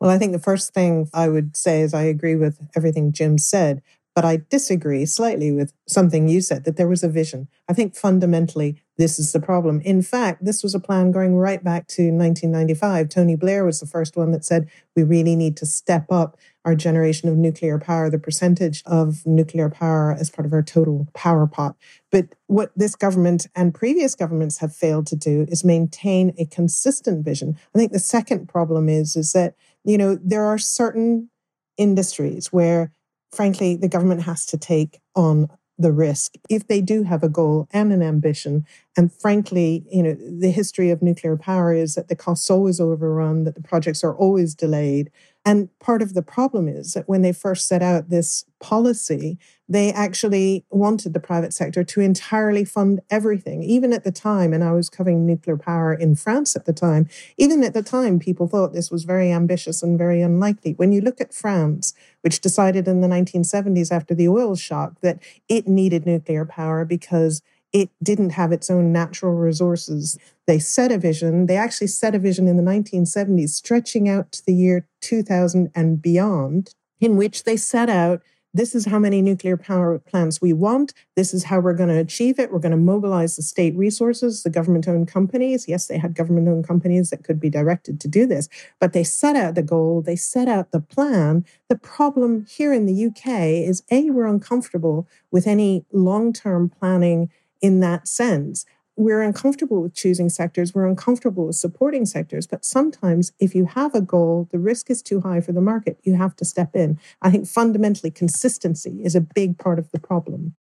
Well, 0.00 0.10
I 0.10 0.18
think 0.18 0.32
the 0.32 0.38
first 0.38 0.74
thing 0.74 1.08
I 1.14 1.28
would 1.28 1.56
say 1.56 1.80
is 1.80 1.94
I 1.94 2.02
agree 2.02 2.34
with 2.34 2.58
everything 2.74 3.12
Jim 3.12 3.38
said, 3.38 3.82
but 4.14 4.24
I 4.24 4.42
disagree 4.50 5.06
slightly 5.06 5.52
with 5.52 5.72
something 5.88 6.28
you 6.28 6.40
said 6.40 6.64
that 6.64 6.76
there 6.76 6.88
was 6.88 7.02
a 7.02 7.08
vision. 7.08 7.48
I 7.68 7.72
think 7.72 7.94
fundamentally 7.94 8.82
this 8.98 9.18
is 9.18 9.32
the 9.32 9.40
problem. 9.40 9.80
In 9.80 10.02
fact, 10.02 10.44
this 10.44 10.62
was 10.62 10.74
a 10.74 10.80
plan 10.80 11.12
going 11.12 11.36
right 11.36 11.62
back 11.62 11.86
to 11.88 12.02
1995. 12.10 13.08
Tony 13.08 13.36
Blair 13.36 13.64
was 13.64 13.80
the 13.80 13.86
first 13.86 14.16
one 14.16 14.32
that 14.32 14.44
said 14.44 14.68
we 14.94 15.02
really 15.02 15.34
need 15.34 15.56
to 15.58 15.66
step 15.66 16.10
up 16.10 16.36
our 16.64 16.74
generation 16.74 17.28
of 17.28 17.36
nuclear 17.36 17.78
power, 17.78 18.08
the 18.08 18.18
percentage 18.18 18.82
of 18.86 19.26
nuclear 19.26 19.68
power 19.68 20.12
as 20.18 20.30
part 20.30 20.46
of 20.46 20.52
our 20.52 20.62
total 20.62 21.08
power 21.14 21.46
pot. 21.46 21.76
But 22.10 22.26
what 22.46 22.70
this 22.76 22.94
government 22.94 23.48
and 23.54 23.74
previous 23.74 24.14
governments 24.14 24.58
have 24.58 24.74
failed 24.74 25.06
to 25.08 25.16
do 25.16 25.46
is 25.48 25.64
maintain 25.64 26.34
a 26.38 26.46
consistent 26.46 27.24
vision. 27.24 27.56
I 27.74 27.78
think 27.78 27.92
the 27.92 27.98
second 27.98 28.48
problem 28.48 28.88
is 28.88 29.16
is 29.16 29.32
that, 29.32 29.54
you 29.84 29.98
know, 29.98 30.18
there 30.22 30.44
are 30.44 30.58
certain 30.58 31.30
industries 31.76 32.52
where 32.52 32.92
frankly 33.32 33.76
the 33.76 33.88
government 33.88 34.22
has 34.22 34.46
to 34.46 34.58
take 34.58 35.00
on 35.16 35.48
the 35.78 35.92
risk 35.92 36.34
if 36.48 36.68
they 36.68 36.80
do 36.80 37.02
have 37.02 37.22
a 37.22 37.28
goal 37.28 37.66
and 37.72 37.92
an 37.92 38.02
ambition. 38.02 38.64
And 38.96 39.12
frankly, 39.12 39.84
you 39.90 40.02
know, 40.02 40.14
the 40.14 40.50
history 40.50 40.90
of 40.90 41.02
nuclear 41.02 41.36
power 41.36 41.72
is 41.72 41.94
that 41.94 42.08
the 42.08 42.16
costs 42.16 42.50
always 42.50 42.80
overrun, 42.80 43.44
that 43.44 43.54
the 43.54 43.62
projects 43.62 44.04
are 44.04 44.14
always 44.14 44.54
delayed. 44.54 45.10
And 45.44 45.76
part 45.80 46.02
of 46.02 46.14
the 46.14 46.22
problem 46.22 46.68
is 46.68 46.92
that 46.92 47.08
when 47.08 47.22
they 47.22 47.32
first 47.32 47.66
set 47.66 47.82
out 47.82 48.10
this 48.10 48.44
policy, 48.60 49.38
they 49.68 49.92
actually 49.92 50.64
wanted 50.70 51.14
the 51.14 51.20
private 51.20 51.52
sector 51.52 51.82
to 51.82 52.00
entirely 52.00 52.64
fund 52.64 53.00
everything. 53.10 53.64
Even 53.64 53.92
at 53.92 54.04
the 54.04 54.12
time, 54.12 54.52
and 54.52 54.62
I 54.62 54.70
was 54.70 54.88
covering 54.88 55.26
nuclear 55.26 55.56
power 55.56 55.92
in 55.92 56.14
France 56.14 56.54
at 56.54 56.64
the 56.64 56.72
time, 56.72 57.08
even 57.38 57.64
at 57.64 57.74
the 57.74 57.82
time, 57.82 58.20
people 58.20 58.46
thought 58.46 58.72
this 58.72 58.90
was 58.90 59.02
very 59.02 59.32
ambitious 59.32 59.82
and 59.82 59.98
very 59.98 60.22
unlikely. 60.22 60.74
When 60.74 60.92
you 60.92 61.00
look 61.00 61.20
at 61.20 61.34
France, 61.34 61.92
which 62.20 62.40
decided 62.40 62.86
in 62.86 63.00
the 63.00 63.08
1970s 63.08 63.90
after 63.90 64.14
the 64.14 64.28
oil 64.28 64.54
shock 64.54 65.00
that 65.00 65.18
it 65.48 65.66
needed 65.66 66.06
nuclear 66.06 66.44
power 66.44 66.84
because 66.84 67.42
it 67.72 67.90
didn't 68.02 68.30
have 68.30 68.52
its 68.52 68.70
own 68.70 68.92
natural 68.92 69.34
resources. 69.34 70.18
They 70.46 70.58
set 70.58 70.92
a 70.92 70.98
vision. 70.98 71.46
They 71.46 71.56
actually 71.56 71.86
set 71.86 72.14
a 72.14 72.18
vision 72.18 72.46
in 72.46 72.56
the 72.56 72.62
1970s, 72.62 73.50
stretching 73.50 74.08
out 74.08 74.32
to 74.32 74.46
the 74.46 74.54
year 74.54 74.86
2000 75.00 75.70
and 75.74 76.00
beyond, 76.00 76.74
in 77.00 77.16
which 77.16 77.44
they 77.44 77.56
set 77.56 77.88
out 77.88 78.22
this 78.54 78.74
is 78.74 78.84
how 78.84 78.98
many 78.98 79.22
nuclear 79.22 79.56
power 79.56 79.98
plants 79.98 80.42
we 80.42 80.52
want. 80.52 80.92
This 81.16 81.32
is 81.32 81.44
how 81.44 81.60
we're 81.60 81.72
going 81.72 81.88
to 81.88 81.98
achieve 81.98 82.38
it. 82.38 82.52
We're 82.52 82.58
going 82.58 82.72
to 82.72 82.76
mobilize 82.76 83.36
the 83.36 83.42
state 83.42 83.74
resources, 83.74 84.42
the 84.42 84.50
government 84.50 84.86
owned 84.86 85.08
companies. 85.08 85.66
Yes, 85.66 85.86
they 85.86 85.96
had 85.96 86.14
government 86.14 86.48
owned 86.48 86.66
companies 86.66 87.08
that 87.10 87.24
could 87.24 87.40
be 87.40 87.48
directed 87.48 87.98
to 88.00 88.08
do 88.08 88.26
this, 88.26 88.50
but 88.78 88.92
they 88.92 89.04
set 89.04 89.36
out 89.36 89.54
the 89.54 89.62
goal, 89.62 90.02
they 90.02 90.16
set 90.16 90.48
out 90.48 90.70
the 90.70 90.80
plan. 90.80 91.46
The 91.70 91.78
problem 91.78 92.44
here 92.46 92.74
in 92.74 92.84
the 92.84 93.06
UK 93.06 93.28
is 93.66 93.82
A, 93.90 94.10
we're 94.10 94.26
uncomfortable 94.26 95.08
with 95.30 95.46
any 95.46 95.86
long 95.90 96.34
term 96.34 96.68
planning 96.68 97.30
in 97.62 97.80
that 97.80 98.06
sense. 98.06 98.66
We're 98.94 99.22
uncomfortable 99.22 99.80
with 99.80 99.94
choosing 99.94 100.28
sectors, 100.28 100.74
we're 100.74 100.86
uncomfortable 100.86 101.46
with 101.46 101.56
supporting 101.56 102.04
sectors, 102.04 102.46
but 102.46 102.62
sometimes 102.62 103.32
if 103.40 103.54
you 103.54 103.64
have 103.64 103.94
a 103.94 104.02
goal, 104.02 104.48
the 104.52 104.58
risk 104.58 104.90
is 104.90 105.00
too 105.00 105.22
high 105.22 105.40
for 105.40 105.52
the 105.52 105.62
market, 105.62 105.98
you 106.02 106.16
have 106.16 106.36
to 106.36 106.44
step 106.44 106.76
in. 106.76 106.98
I 107.22 107.30
think 107.30 107.46
fundamentally, 107.46 108.10
consistency 108.10 109.00
is 109.02 109.14
a 109.14 109.22
big 109.22 109.56
part 109.56 109.78
of 109.78 109.90
the 109.92 109.98
problem. 109.98 110.56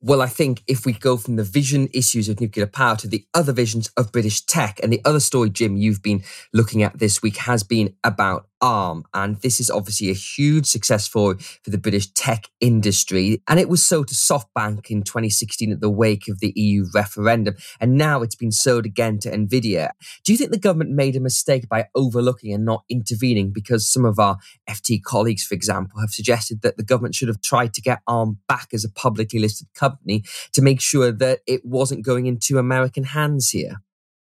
Well, 0.00 0.20
I 0.20 0.26
think 0.26 0.62
if 0.66 0.84
we 0.84 0.92
go 0.92 1.16
from 1.16 1.36
the 1.36 1.42
vision 1.42 1.88
issues 1.94 2.28
of 2.28 2.38
nuclear 2.38 2.66
power 2.66 2.94
to 2.96 3.08
the 3.08 3.26
other 3.32 3.54
visions 3.54 3.90
of 3.96 4.12
British 4.12 4.42
tech, 4.42 4.78
and 4.82 4.92
the 4.92 5.00
other 5.02 5.18
story, 5.18 5.48
Jim, 5.48 5.78
you've 5.78 6.02
been 6.02 6.22
looking 6.52 6.82
at 6.82 6.98
this 6.98 7.22
week 7.22 7.38
has 7.38 7.62
been 7.62 7.94
about 8.04 8.46
ARM. 8.64 9.04
And 9.12 9.36
this 9.42 9.60
is 9.60 9.68
obviously 9.68 10.08
a 10.08 10.14
huge 10.14 10.64
success 10.64 11.06
for, 11.06 11.36
for 11.36 11.68
the 11.68 11.76
British 11.76 12.10
tech 12.12 12.48
industry. 12.60 13.42
And 13.46 13.60
it 13.60 13.68
was 13.68 13.84
sold 13.84 14.08
to 14.08 14.14
SoftBank 14.14 14.90
in 14.90 15.02
2016 15.02 15.70
at 15.70 15.80
the 15.82 15.90
wake 15.90 16.28
of 16.28 16.40
the 16.40 16.50
EU 16.56 16.86
referendum. 16.94 17.56
And 17.78 17.98
now 17.98 18.22
it's 18.22 18.34
been 18.34 18.50
sold 18.50 18.86
again 18.86 19.18
to 19.18 19.30
NVIDIA. 19.30 19.90
Do 20.24 20.32
you 20.32 20.38
think 20.38 20.50
the 20.50 20.58
government 20.58 20.92
made 20.92 21.14
a 21.14 21.20
mistake 21.20 21.68
by 21.68 21.88
overlooking 21.94 22.54
and 22.54 22.64
not 22.64 22.84
intervening? 22.88 23.52
Because 23.52 23.86
some 23.86 24.06
of 24.06 24.18
our 24.18 24.38
FT 24.66 25.02
colleagues, 25.02 25.44
for 25.44 25.54
example, 25.54 26.00
have 26.00 26.10
suggested 26.10 26.62
that 26.62 26.78
the 26.78 26.84
government 26.84 27.14
should 27.14 27.28
have 27.28 27.42
tried 27.42 27.74
to 27.74 27.82
get 27.82 28.00
ARM 28.06 28.38
back 28.48 28.68
as 28.72 28.82
a 28.82 28.90
publicly 28.90 29.40
listed 29.40 29.68
company 29.74 30.24
to 30.54 30.62
make 30.62 30.80
sure 30.80 31.12
that 31.12 31.40
it 31.46 31.66
wasn't 31.66 32.02
going 32.02 32.24
into 32.24 32.56
American 32.56 33.04
hands 33.04 33.50
here. 33.50 33.82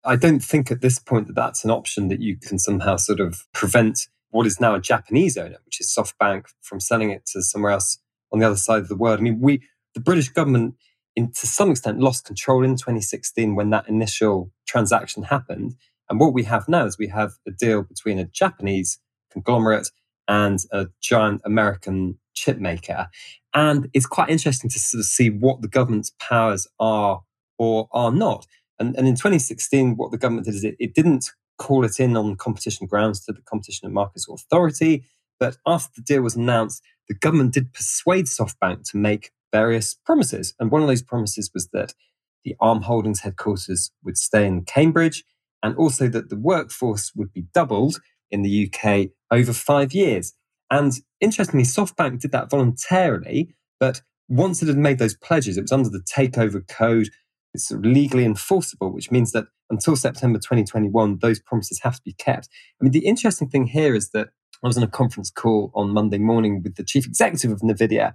I 0.04 0.18
don't 0.18 0.40
think 0.40 0.70
at 0.70 0.82
this 0.82 1.00
point 1.00 1.28
that 1.28 1.36
that's 1.36 1.64
an 1.64 1.72
option 1.72 2.08
that 2.10 2.22
you 2.22 2.38
can 2.38 2.60
somehow 2.60 2.98
sort 2.98 3.20
of 3.20 3.46
prevent 3.54 4.08
what 4.32 4.46
is 4.46 4.60
now 4.60 4.76
a 4.76 4.82
Japanese 4.82 5.38
owner, 5.38 5.58
which 5.66 5.80
is 5.80 5.94
SoftBank, 5.96 6.46
from 6.62 6.80
selling 6.80 7.12
it 7.12 7.26
to 7.28 7.42
somewhere 7.42 7.72
else 7.72 8.00
on 8.32 8.40
the 8.40 8.46
other 8.46 8.58
side 8.58 8.82
of 8.82 8.88
the 8.88 8.96
world. 8.96 9.20
I 9.20 9.22
mean, 9.22 9.40
we, 9.40 9.62
the 9.94 10.02
British 10.02 10.30
government, 10.30 10.76
in, 11.16 11.32
to 11.32 11.48
some 11.48 11.72
extent, 11.72 12.00
lost 12.00 12.26
control 12.26 12.64
in 12.64 12.76
2016 12.76 13.56
when 13.56 13.70
that 13.70 13.88
initial 13.88 14.52
transaction 14.68 15.24
happened. 15.24 15.76
And 16.10 16.20
what 16.20 16.34
we 16.34 16.44
have 16.44 16.68
now 16.68 16.86
is 16.86 16.98
we 16.98 17.08
have 17.08 17.34
a 17.48 17.52
deal 17.52 17.84
between 17.84 18.20
a 18.20 18.26
Japanese 18.26 19.00
conglomerate 19.32 19.90
and 20.28 20.60
a 20.72 20.88
giant 21.02 21.42
American 21.46 22.18
chip 22.34 22.60
maker. 22.60 23.08
And 23.54 23.90
it's 23.94 24.06
quite 24.06 24.30
interesting 24.30 24.70
to 24.70 24.80
sort 24.80 25.00
of 25.00 25.06
see 25.06 25.30
what 25.30 25.62
the 25.62 25.68
government's 25.68 26.12
powers 26.20 26.68
are 26.80 27.22
or 27.58 27.88
are 27.92 28.12
not. 28.12 28.46
And, 28.80 28.96
and 28.96 29.08
in 29.08 29.16
2016, 29.16 29.96
what 29.96 30.12
the 30.12 30.18
government 30.18 30.46
did 30.46 30.56
is 30.56 30.64
it, 30.64 30.76
it 30.80 30.94
didn't 30.94 31.32
call 31.58 31.84
it 31.84 32.00
in 32.00 32.16
on 32.16 32.36
competition 32.36 32.88
grounds 32.88 33.26
to 33.26 33.34
the 33.34 33.42
Competition 33.42 33.86
and 33.86 33.94
Markets 33.94 34.28
Authority. 34.30 35.06
But 35.40 35.58
after 35.66 35.92
the 35.96 36.02
deal 36.02 36.22
was 36.22 36.36
announced, 36.36 36.84
the 37.08 37.16
government 37.16 37.54
did 37.54 37.74
persuade 37.74 38.26
SoftBank 38.26 38.90
to 38.92 38.98
make 38.98 39.32
various 39.52 39.94
promises. 39.94 40.54
And 40.60 40.72
one 40.72 40.82
of 40.82 40.88
those 40.88 41.02
promises 41.02 41.52
was 41.54 41.70
that 41.70 41.94
the 42.44 42.56
Arm 42.60 42.84
Holdings 42.84 43.22
headquarters 43.22 43.92
would 44.04 44.18
stay 44.18 44.46
in 44.46 44.66
Cambridge 44.66 45.24
and 45.64 45.76
also 45.76 46.08
that 46.08 46.30
the 46.30 46.38
workforce 46.38 47.12
would 47.16 47.34
be 47.34 47.46
doubled 47.54 48.00
in 48.32 48.42
the 48.42 48.72
UK 48.72 49.10
over 49.32 49.54
five 49.54 49.94
years. 49.94 50.34
And 50.70 50.94
interestingly, 51.22 51.66
SoftBank 51.66 52.20
did 52.20 52.32
that 52.32 52.50
voluntarily, 52.50 53.56
but 53.80 54.02
once 54.28 54.62
it 54.62 54.68
had 54.68 54.78
made 54.78 55.00
those 55.00 55.16
pledges, 55.16 55.58
it 55.58 55.62
was 55.62 55.72
under 55.72 55.90
the 55.90 56.04
takeover 56.04 56.68
code 56.68 57.10
it's 57.54 57.72
legally 57.72 58.26
enforceable, 58.26 58.92
which 58.92 59.12
means 59.12 59.32
that 59.32 59.46
until 59.70 59.96
September 59.96 60.40
2021, 60.40 61.20
those 61.20 61.40
promises 61.40 61.80
have 61.82 61.96
to 61.96 62.02
be 62.04 62.14
kept. 62.14 62.48
I 62.80 62.84
mean, 62.84 62.92
the 62.92 63.06
interesting 63.06 63.50
thing 63.50 63.68
here 63.68 63.96
is 63.96 64.12
that 64.12 64.30
I 64.64 64.68
was 64.68 64.78
on 64.78 64.84
a 64.84 64.88
conference 64.88 65.30
call 65.30 65.72
on 65.76 65.90
Monday 65.90 66.18
morning 66.18 66.62
with 66.64 66.76
the 66.76 66.84
chief 66.84 67.06
executive 67.06 67.52
of 67.52 67.62
NVIDIA, 67.62 68.14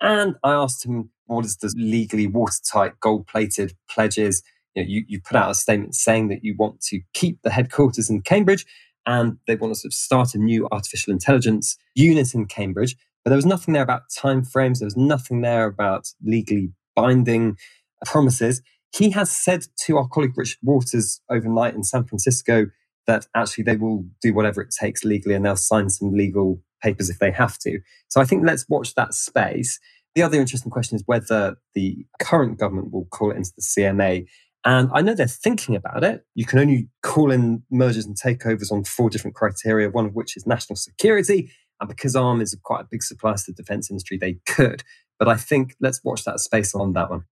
and 0.00 0.36
I 0.42 0.52
asked 0.52 0.84
him, 0.84 1.10
what 1.26 1.44
is 1.44 1.56
the 1.56 1.72
legally 1.76 2.26
watertight, 2.26 3.00
gold 3.00 3.26
plated 3.26 3.74
pledges? 3.88 4.42
You, 4.74 4.82
know, 4.82 4.88
you, 4.88 5.04
you 5.08 5.20
put 5.20 5.36
out 5.36 5.50
a 5.50 5.54
statement 5.54 5.94
saying 5.94 6.28
that 6.28 6.44
you 6.44 6.54
want 6.58 6.80
to 6.82 7.00
keep 7.14 7.40
the 7.42 7.50
headquarters 7.50 8.10
in 8.10 8.22
Cambridge 8.22 8.66
and 9.06 9.38
they 9.46 9.56
want 9.56 9.74
to 9.74 9.80
sort 9.80 9.90
of 9.90 9.94
start 9.94 10.34
a 10.34 10.38
new 10.38 10.68
artificial 10.72 11.12
intelligence 11.12 11.76
unit 11.94 12.34
in 12.34 12.46
Cambridge. 12.46 12.96
But 13.24 13.30
there 13.30 13.36
was 13.36 13.46
nothing 13.46 13.74
there 13.74 13.82
about 13.82 14.10
timeframes. 14.10 14.78
There 14.80 14.86
was 14.86 14.96
nothing 14.96 15.40
there 15.40 15.66
about 15.66 16.08
legally 16.22 16.72
binding 16.94 17.56
promises. 18.04 18.62
He 18.94 19.10
has 19.10 19.30
said 19.30 19.64
to 19.86 19.96
our 19.98 20.06
colleague 20.06 20.36
Richard 20.36 20.60
Waters 20.62 21.20
overnight 21.28 21.74
in 21.74 21.82
San 21.82 22.04
Francisco 22.04 22.66
that 23.08 23.26
actually 23.34 23.64
they 23.64 23.76
will 23.76 24.04
do 24.22 24.32
whatever 24.32 24.62
it 24.62 24.72
takes 24.78 25.02
legally 25.02 25.34
and 25.34 25.44
they'll 25.44 25.56
sign 25.56 25.90
some 25.90 26.12
legal 26.12 26.62
papers 26.80 27.10
if 27.10 27.18
they 27.18 27.32
have 27.32 27.58
to. 27.58 27.80
So 28.08 28.20
I 28.20 28.24
think 28.24 28.44
let's 28.46 28.68
watch 28.68 28.94
that 28.94 29.12
space. 29.12 29.80
The 30.14 30.22
other 30.22 30.38
interesting 30.38 30.70
question 30.70 30.94
is 30.94 31.02
whether 31.06 31.56
the 31.74 32.06
current 32.20 32.60
government 32.60 32.92
will 32.92 33.06
call 33.06 33.32
it 33.32 33.36
into 33.36 33.50
the 33.56 33.62
CMA. 33.62 34.26
And 34.64 34.88
I 34.94 35.02
know 35.02 35.14
they're 35.14 35.26
thinking 35.26 35.74
about 35.74 36.04
it. 36.04 36.24
You 36.36 36.44
can 36.46 36.60
only 36.60 36.88
call 37.02 37.32
in 37.32 37.64
mergers 37.72 38.06
and 38.06 38.16
takeovers 38.16 38.70
on 38.70 38.84
four 38.84 39.10
different 39.10 39.34
criteria, 39.34 39.90
one 39.90 40.06
of 40.06 40.14
which 40.14 40.36
is 40.36 40.46
national 40.46 40.76
security. 40.76 41.50
And 41.80 41.88
because 41.88 42.14
ARM 42.14 42.40
is 42.40 42.56
quite 42.62 42.82
a 42.82 42.88
big 42.88 43.02
supplier 43.02 43.34
to 43.34 43.44
the 43.48 43.54
defense 43.54 43.90
industry, 43.90 44.18
they 44.18 44.38
could. 44.46 44.84
But 45.18 45.26
I 45.26 45.36
think 45.36 45.74
let's 45.80 46.00
watch 46.04 46.22
that 46.24 46.38
space 46.38 46.76
on 46.76 46.92
that 46.92 47.10
one. 47.10 47.24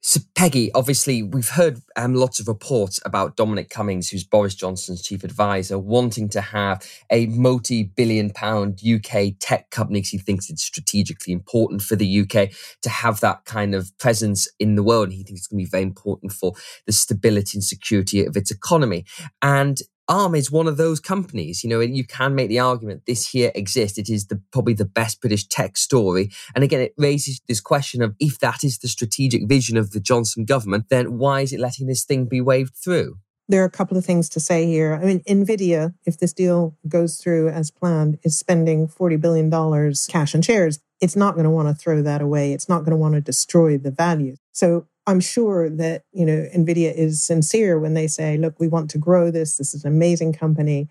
So, 0.00 0.20
Peggy, 0.34 0.72
obviously, 0.74 1.22
we've 1.22 1.48
heard 1.48 1.80
um, 1.96 2.14
lots 2.14 2.40
of 2.40 2.48
reports 2.48 3.00
about 3.04 3.36
Dominic 3.36 3.68
Cummings, 3.68 4.08
who's 4.08 4.24
Boris 4.24 4.54
Johnson's 4.54 5.02
chief 5.02 5.24
advisor, 5.24 5.78
wanting 5.78 6.28
to 6.30 6.40
have 6.40 6.86
a 7.10 7.26
multi 7.26 7.82
billion 7.82 8.30
pound 8.30 8.80
UK 8.82 9.34
tech 9.40 9.70
company 9.70 10.00
because 10.00 10.10
he 10.10 10.18
thinks 10.18 10.50
it's 10.50 10.62
strategically 10.62 11.32
important 11.32 11.82
for 11.82 11.96
the 11.96 12.20
UK 12.20 12.50
to 12.82 12.88
have 12.88 13.20
that 13.20 13.44
kind 13.44 13.74
of 13.74 13.96
presence 13.98 14.48
in 14.58 14.74
the 14.76 14.82
world. 14.82 15.08
And 15.08 15.14
he 15.14 15.24
thinks 15.24 15.40
it's 15.40 15.48
going 15.48 15.64
to 15.64 15.66
be 15.66 15.70
very 15.70 15.82
important 15.82 16.32
for 16.32 16.52
the 16.86 16.92
stability 16.92 17.56
and 17.56 17.64
security 17.64 18.24
of 18.24 18.36
its 18.36 18.50
economy. 18.50 19.04
And 19.42 19.80
ARM 20.08 20.34
is 20.34 20.50
one 20.50 20.66
of 20.66 20.76
those 20.76 21.00
companies. 21.00 21.62
You 21.62 21.70
know, 21.70 21.80
you 21.80 22.04
can 22.04 22.34
make 22.34 22.48
the 22.48 22.58
argument 22.58 23.02
this 23.06 23.28
here 23.28 23.52
exists. 23.54 23.98
It 23.98 24.08
is 24.08 24.26
the 24.26 24.40
probably 24.52 24.74
the 24.74 24.84
best 24.84 25.20
British 25.20 25.46
tech 25.46 25.76
story. 25.76 26.30
And 26.54 26.64
again, 26.64 26.80
it 26.80 26.94
raises 26.96 27.40
this 27.46 27.60
question 27.60 28.02
of 28.02 28.14
if 28.18 28.38
that 28.38 28.64
is 28.64 28.78
the 28.78 28.88
strategic 28.88 29.48
vision 29.48 29.76
of 29.76 29.90
the 29.90 30.00
Johnson 30.00 30.44
government, 30.44 30.86
then 30.88 31.18
why 31.18 31.42
is 31.42 31.52
it 31.52 31.60
letting 31.60 31.86
this 31.86 32.04
thing 32.04 32.26
be 32.26 32.40
waved 32.40 32.74
through? 32.74 33.16
There 33.50 33.62
are 33.62 33.66
a 33.66 33.70
couple 33.70 33.96
of 33.96 34.04
things 34.04 34.28
to 34.30 34.40
say 34.40 34.66
here. 34.66 34.92
I 34.94 35.06
mean, 35.06 35.20
Nvidia, 35.20 35.94
if 36.04 36.18
this 36.18 36.34
deal 36.34 36.76
goes 36.86 37.16
through 37.16 37.48
as 37.48 37.70
planned, 37.70 38.18
is 38.22 38.38
spending 38.38 38.88
$40 38.88 39.20
billion 39.20 39.94
cash 40.08 40.34
and 40.34 40.44
shares. 40.44 40.80
It's 41.00 41.16
not 41.16 41.34
going 41.34 41.44
to 41.44 41.50
want 41.50 41.68
to 41.68 41.74
throw 41.74 42.02
that 42.02 42.20
away. 42.20 42.52
It's 42.52 42.68
not 42.68 42.80
going 42.80 42.90
to 42.90 42.96
want 42.96 43.14
to 43.14 43.20
destroy 43.20 43.78
the 43.78 43.90
value. 43.90 44.36
So 44.52 44.86
I'm 45.08 45.20
sure 45.20 45.70
that, 45.70 46.02
you 46.12 46.26
know, 46.26 46.46
NVIDIA 46.54 46.94
is 46.94 47.24
sincere 47.24 47.78
when 47.78 47.94
they 47.94 48.06
say, 48.06 48.36
look, 48.36 48.60
we 48.60 48.68
want 48.68 48.90
to 48.90 48.98
grow 48.98 49.30
this. 49.30 49.56
This 49.56 49.72
is 49.72 49.82
an 49.82 49.90
amazing 49.90 50.34
company. 50.34 50.86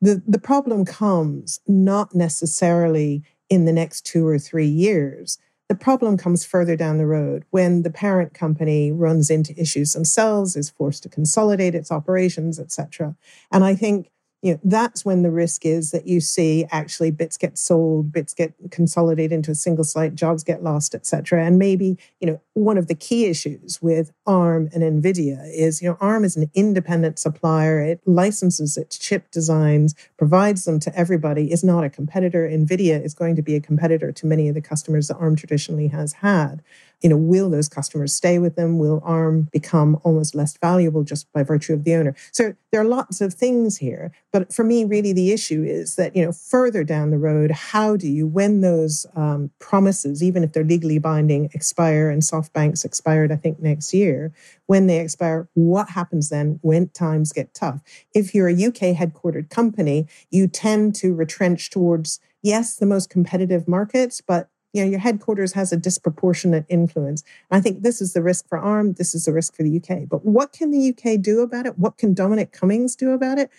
The, 0.00 0.22
the 0.26 0.38
problem 0.38 0.86
comes 0.86 1.60
not 1.68 2.14
necessarily 2.14 3.22
in 3.50 3.66
the 3.66 3.72
next 3.74 4.06
two 4.06 4.26
or 4.26 4.38
three 4.38 4.66
years. 4.66 5.36
The 5.68 5.74
problem 5.74 6.16
comes 6.16 6.46
further 6.46 6.76
down 6.76 6.96
the 6.96 7.06
road 7.06 7.44
when 7.50 7.82
the 7.82 7.90
parent 7.90 8.32
company 8.32 8.90
runs 8.90 9.28
into 9.28 9.60
issues 9.60 9.92
themselves, 9.92 10.56
is 10.56 10.70
forced 10.70 11.02
to 11.02 11.10
consolidate 11.10 11.74
its 11.74 11.92
operations, 11.92 12.58
etc. 12.58 13.16
And 13.52 13.64
I 13.64 13.74
think 13.74 14.10
you 14.42 14.52
know 14.52 14.60
that's 14.64 15.04
when 15.04 15.22
the 15.22 15.30
risk 15.30 15.64
is 15.64 15.90
that 15.90 16.06
you 16.06 16.20
see 16.20 16.66
actually 16.70 17.10
bits 17.10 17.36
get 17.36 17.58
sold 17.58 18.12
bits 18.12 18.34
get 18.34 18.54
consolidated 18.70 19.32
into 19.32 19.50
a 19.50 19.54
single 19.54 19.84
site 19.84 20.14
jobs 20.14 20.44
get 20.44 20.62
lost 20.62 20.94
etc 20.94 21.44
and 21.44 21.58
maybe 21.58 21.96
you 22.20 22.26
know 22.26 22.40
one 22.54 22.78
of 22.78 22.88
the 22.88 22.94
key 22.94 23.26
issues 23.26 23.80
with 23.80 24.12
arm 24.26 24.68
and 24.72 24.82
nvidia 24.82 25.38
is 25.52 25.82
you 25.82 25.88
know 25.88 25.96
arm 26.00 26.24
is 26.24 26.36
an 26.36 26.50
independent 26.54 27.18
supplier. 27.18 27.80
It 27.80 28.00
licenses 28.06 28.76
its 28.76 28.98
chip 28.98 29.30
designs 29.30 29.94
provides 30.16 30.64
them 30.64 30.80
to 30.80 30.94
everybody 30.98 31.52
is 31.52 31.62
not 31.62 31.84
a 31.84 31.90
competitor. 31.90 32.48
Nvidia 32.48 33.02
is 33.04 33.14
going 33.14 33.36
to 33.36 33.42
be 33.42 33.54
a 33.54 33.60
competitor 33.60 34.12
to 34.12 34.26
many 34.26 34.48
of 34.48 34.54
the 34.54 34.60
customers 34.60 35.08
that 35.08 35.16
arm 35.16 35.36
traditionally 35.36 35.88
has 35.88 36.14
had 36.14 36.62
you 37.00 37.08
know, 37.08 37.16
will 37.16 37.48
those 37.48 37.68
customers 37.68 38.14
stay 38.14 38.38
with 38.38 38.56
them? 38.56 38.78
Will 38.78 39.00
ARM 39.04 39.48
become 39.52 40.00
almost 40.02 40.34
less 40.34 40.56
valuable 40.56 41.04
just 41.04 41.30
by 41.32 41.42
virtue 41.42 41.72
of 41.72 41.84
the 41.84 41.94
owner? 41.94 42.14
So 42.32 42.54
there 42.72 42.80
are 42.80 42.84
lots 42.84 43.20
of 43.20 43.34
things 43.34 43.78
here. 43.78 44.12
But 44.32 44.52
for 44.52 44.64
me, 44.64 44.84
really, 44.84 45.12
the 45.12 45.32
issue 45.32 45.62
is 45.62 45.96
that, 45.96 46.16
you 46.16 46.24
know, 46.24 46.32
further 46.32 46.82
down 46.84 47.10
the 47.10 47.18
road, 47.18 47.50
how 47.50 47.96
do 47.96 48.08
you, 48.08 48.26
when 48.26 48.60
those 48.62 49.06
um, 49.14 49.50
promises, 49.58 50.22
even 50.22 50.42
if 50.42 50.52
they're 50.52 50.64
legally 50.64 50.98
binding, 50.98 51.50
expire 51.54 52.10
and 52.10 52.22
SoftBank's 52.22 52.84
expired, 52.84 53.30
I 53.30 53.36
think, 53.36 53.60
next 53.60 53.94
year, 53.94 54.32
when 54.66 54.86
they 54.86 54.98
expire, 54.98 55.48
what 55.54 55.90
happens 55.90 56.28
then 56.28 56.58
when 56.62 56.88
times 56.88 57.32
get 57.32 57.54
tough? 57.54 57.80
If 58.14 58.34
you're 58.34 58.48
a 58.48 58.52
UK 58.52 58.96
headquartered 58.96 59.50
company, 59.50 60.08
you 60.30 60.48
tend 60.48 60.94
to 60.96 61.14
retrench 61.14 61.70
towards, 61.70 62.20
yes, 62.42 62.76
the 62.76 62.86
most 62.86 63.08
competitive 63.08 63.68
markets, 63.68 64.20
but 64.20 64.50
you 64.72 64.84
know, 64.84 64.90
your 64.90 65.00
headquarters 65.00 65.52
has 65.52 65.72
a 65.72 65.76
disproportionate 65.76 66.66
influence. 66.68 67.24
I 67.50 67.60
think 67.60 67.82
this 67.82 68.00
is 68.00 68.12
the 68.12 68.22
risk 68.22 68.48
for 68.48 68.58
ARM. 68.58 68.94
This 68.94 69.14
is 69.14 69.24
the 69.24 69.32
risk 69.32 69.54
for 69.54 69.62
the 69.62 69.76
UK. 69.76 70.08
But 70.08 70.24
what 70.24 70.52
can 70.52 70.70
the 70.70 70.90
UK 70.90 71.20
do 71.20 71.40
about 71.40 71.66
it? 71.66 71.78
What 71.78 71.96
can 71.96 72.14
Dominic 72.14 72.52
Cummings 72.52 72.94
do 72.94 73.12
about 73.12 73.38
it? 73.38 73.50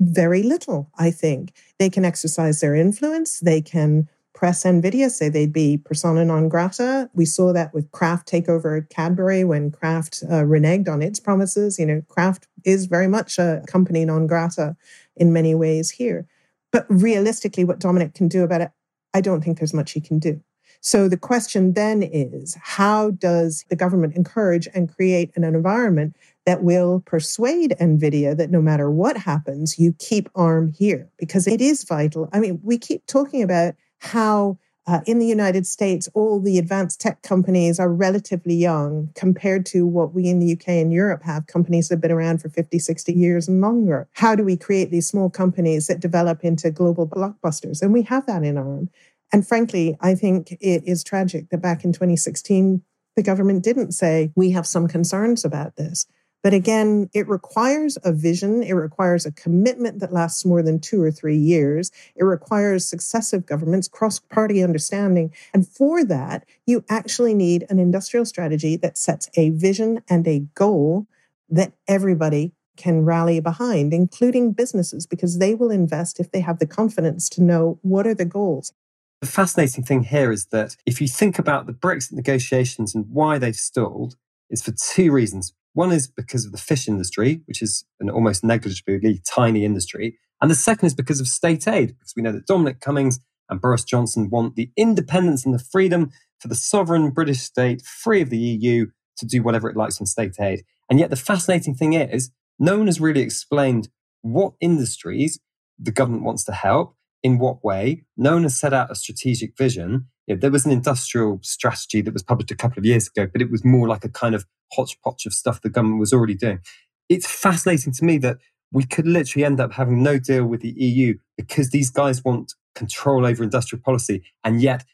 Very 0.00 0.42
little, 0.42 0.90
I 0.98 1.10
think. 1.10 1.52
They 1.78 1.90
can 1.90 2.04
exercise 2.04 2.60
their 2.60 2.74
influence. 2.74 3.40
They 3.40 3.60
can 3.62 4.08
press 4.34 4.62
NVIDIA, 4.62 5.10
say 5.10 5.28
they'd 5.28 5.52
be 5.52 5.78
persona 5.78 6.24
non 6.24 6.48
grata. 6.48 7.10
We 7.12 7.24
saw 7.24 7.52
that 7.52 7.74
with 7.74 7.90
Kraft 7.90 8.28
takeover 8.28 8.80
at 8.80 8.88
Cadbury 8.88 9.42
when 9.42 9.72
Kraft 9.72 10.22
uh, 10.30 10.44
reneged 10.44 10.88
on 10.88 11.02
its 11.02 11.18
promises. 11.18 11.76
You 11.76 11.86
know, 11.86 12.02
Kraft 12.08 12.46
is 12.64 12.86
very 12.86 13.08
much 13.08 13.38
a 13.38 13.64
company 13.66 14.04
non 14.04 14.28
grata 14.28 14.76
in 15.16 15.32
many 15.32 15.56
ways 15.56 15.90
here. 15.90 16.28
But 16.70 16.86
realistically, 16.88 17.64
what 17.64 17.80
Dominic 17.80 18.14
can 18.14 18.28
do 18.28 18.44
about 18.44 18.60
it, 18.60 18.70
I 19.12 19.20
don't 19.22 19.42
think 19.42 19.58
there's 19.58 19.74
much 19.74 19.92
he 19.92 20.00
can 20.00 20.20
do. 20.20 20.40
So 20.80 21.08
the 21.08 21.16
question 21.16 21.72
then 21.72 22.02
is 22.02 22.56
how 22.60 23.10
does 23.10 23.64
the 23.68 23.76
government 23.76 24.14
encourage 24.14 24.68
and 24.74 24.92
create 24.94 25.30
an 25.36 25.44
environment 25.44 26.16
that 26.46 26.62
will 26.62 27.02
persuade 27.04 27.74
NVIDIA 27.80 28.36
that 28.36 28.50
no 28.50 28.62
matter 28.62 28.90
what 28.90 29.16
happens, 29.16 29.78
you 29.78 29.94
keep 29.98 30.28
ARM 30.34 30.72
here? 30.72 31.08
Because 31.18 31.46
it 31.46 31.60
is 31.60 31.84
vital. 31.84 32.28
I 32.32 32.40
mean, 32.40 32.60
we 32.62 32.78
keep 32.78 33.06
talking 33.06 33.42
about 33.42 33.74
how. 33.98 34.58
Uh, 34.86 35.02
in 35.04 35.18
the 35.18 35.26
United 35.26 35.66
States, 35.66 36.08
all 36.14 36.40
the 36.40 36.56
advanced 36.56 36.98
tech 36.98 37.20
companies 37.20 37.78
are 37.78 37.92
relatively 37.92 38.54
young 38.54 39.10
compared 39.14 39.66
to 39.66 39.86
what 39.86 40.14
we 40.14 40.26
in 40.26 40.38
the 40.38 40.54
UK 40.54 40.68
and 40.68 40.90
Europe 40.90 41.22
have 41.22 41.46
companies 41.46 41.88
that 41.88 41.96
have 41.96 42.00
been 42.00 42.10
around 42.10 42.40
for 42.40 42.48
50, 42.48 42.78
60 42.78 43.12
years 43.12 43.46
and 43.46 43.60
longer. 43.60 44.08
How 44.12 44.34
do 44.34 44.42
we 44.42 44.56
create 44.56 44.90
these 44.90 45.06
small 45.06 45.28
companies 45.28 45.88
that 45.88 46.00
develop 46.00 46.42
into 46.42 46.70
global 46.70 47.06
blockbusters? 47.06 47.82
And 47.82 47.92
we 47.92 48.00
have 48.04 48.24
that 48.24 48.42
in 48.42 48.56
ARM. 48.56 48.88
And 49.32 49.46
frankly, 49.46 49.96
I 50.00 50.14
think 50.14 50.52
it 50.52 50.82
is 50.86 51.04
tragic 51.04 51.50
that 51.50 51.62
back 51.62 51.84
in 51.84 51.92
2016, 51.92 52.82
the 53.16 53.22
government 53.22 53.64
didn't 53.64 53.92
say, 53.92 54.32
we 54.36 54.52
have 54.52 54.66
some 54.66 54.88
concerns 54.88 55.44
about 55.44 55.76
this. 55.76 56.06
But 56.42 56.54
again, 56.54 57.10
it 57.12 57.28
requires 57.28 57.98
a 58.04 58.12
vision. 58.12 58.62
It 58.62 58.72
requires 58.72 59.26
a 59.26 59.32
commitment 59.32 59.98
that 60.00 60.12
lasts 60.12 60.44
more 60.44 60.62
than 60.62 60.78
two 60.78 61.02
or 61.02 61.10
three 61.10 61.36
years. 61.36 61.90
It 62.14 62.22
requires 62.22 62.88
successive 62.88 63.44
governments, 63.44 63.88
cross 63.88 64.20
party 64.20 64.62
understanding. 64.62 65.34
And 65.52 65.66
for 65.66 66.04
that, 66.04 66.46
you 66.64 66.84
actually 66.88 67.34
need 67.34 67.66
an 67.68 67.80
industrial 67.80 68.24
strategy 68.24 68.76
that 68.76 68.96
sets 68.96 69.28
a 69.34 69.50
vision 69.50 70.02
and 70.08 70.26
a 70.28 70.46
goal 70.54 71.08
that 71.48 71.72
everybody 71.88 72.52
can 72.76 73.04
rally 73.04 73.40
behind, 73.40 73.92
including 73.92 74.52
businesses, 74.52 75.06
because 75.06 75.38
they 75.38 75.54
will 75.54 75.72
invest 75.72 76.20
if 76.20 76.30
they 76.30 76.40
have 76.40 76.60
the 76.60 76.66
confidence 76.66 77.28
to 77.30 77.42
know 77.42 77.80
what 77.82 78.06
are 78.06 78.14
the 78.14 78.24
goals. 78.24 78.72
The 79.20 79.26
fascinating 79.26 79.82
thing 79.82 80.04
here 80.04 80.30
is 80.30 80.46
that 80.46 80.76
if 80.86 81.00
you 81.00 81.08
think 81.08 81.40
about 81.40 81.66
the 81.66 81.72
Brexit 81.72 82.12
negotiations 82.12 82.94
and 82.94 83.04
why 83.10 83.38
they've 83.38 83.56
stalled, 83.56 84.14
it's 84.48 84.62
for 84.62 84.72
two 84.72 85.10
reasons. 85.10 85.52
One 85.72 85.90
is 85.90 86.06
because 86.06 86.46
of 86.46 86.52
the 86.52 86.58
fish 86.58 86.86
industry, 86.86 87.42
which 87.46 87.60
is 87.60 87.84
an 87.98 88.10
almost 88.10 88.44
negligibly 88.44 89.20
tiny 89.26 89.64
industry. 89.64 90.18
And 90.40 90.48
the 90.48 90.54
second 90.54 90.86
is 90.86 90.94
because 90.94 91.20
of 91.20 91.26
state 91.26 91.66
aid, 91.66 91.96
because 91.98 92.14
we 92.16 92.22
know 92.22 92.30
that 92.30 92.46
Dominic 92.46 92.80
Cummings 92.80 93.18
and 93.50 93.60
Boris 93.60 93.82
Johnson 93.82 94.30
want 94.30 94.54
the 94.54 94.70
independence 94.76 95.44
and 95.44 95.52
the 95.52 95.58
freedom 95.58 96.12
for 96.38 96.46
the 96.46 96.54
sovereign 96.54 97.10
British 97.10 97.40
state, 97.40 97.82
free 97.82 98.22
of 98.22 98.30
the 98.30 98.38
EU, 98.38 98.86
to 99.16 99.26
do 99.26 99.42
whatever 99.42 99.68
it 99.68 99.76
likes 99.76 100.00
on 100.00 100.06
state 100.06 100.36
aid. 100.40 100.64
And 100.88 101.00
yet, 101.00 101.10
the 101.10 101.16
fascinating 101.16 101.74
thing 101.74 101.94
is, 101.94 102.30
no 102.60 102.78
one 102.78 102.86
has 102.86 103.00
really 103.00 103.22
explained 103.22 103.88
what 104.22 104.52
industries 104.60 105.40
the 105.76 105.90
government 105.90 106.22
wants 106.22 106.44
to 106.44 106.52
help 106.52 106.94
in 107.22 107.38
what 107.38 107.64
way? 107.64 108.04
No 108.16 108.34
one 108.34 108.44
has 108.44 108.58
set 108.58 108.72
out 108.72 108.90
a 108.90 108.94
strategic 108.94 109.56
vision. 109.56 110.06
You 110.26 110.34
know, 110.34 110.40
there 110.40 110.50
was 110.50 110.66
an 110.66 110.72
industrial 110.72 111.40
strategy 111.42 112.00
that 112.02 112.12
was 112.12 112.22
published 112.22 112.50
a 112.50 112.56
couple 112.56 112.78
of 112.78 112.84
years 112.84 113.08
ago, 113.08 113.28
but 113.30 113.42
it 113.42 113.50
was 113.50 113.64
more 113.64 113.88
like 113.88 114.04
a 114.04 114.08
kind 114.08 114.34
of 114.34 114.44
hodgepodge 114.72 115.26
of 115.26 115.32
stuff 115.32 115.62
the 115.62 115.70
government 115.70 116.00
was 116.00 116.12
already 116.12 116.34
doing. 116.34 116.60
It's 117.08 117.26
fascinating 117.26 117.92
to 117.94 118.04
me 118.04 118.18
that 118.18 118.38
we 118.70 118.84
could 118.84 119.06
literally 119.06 119.44
end 119.44 119.60
up 119.60 119.72
having 119.72 120.02
no 120.02 120.18
deal 120.18 120.44
with 120.44 120.60
the 120.60 120.70
EU 120.70 121.14
because 121.36 121.70
these 121.70 121.90
guys 121.90 122.22
want 122.22 122.52
control 122.74 123.26
over 123.26 123.42
industrial 123.42 123.82
policy. 123.82 124.22
And 124.44 124.60
yet, 124.60 124.84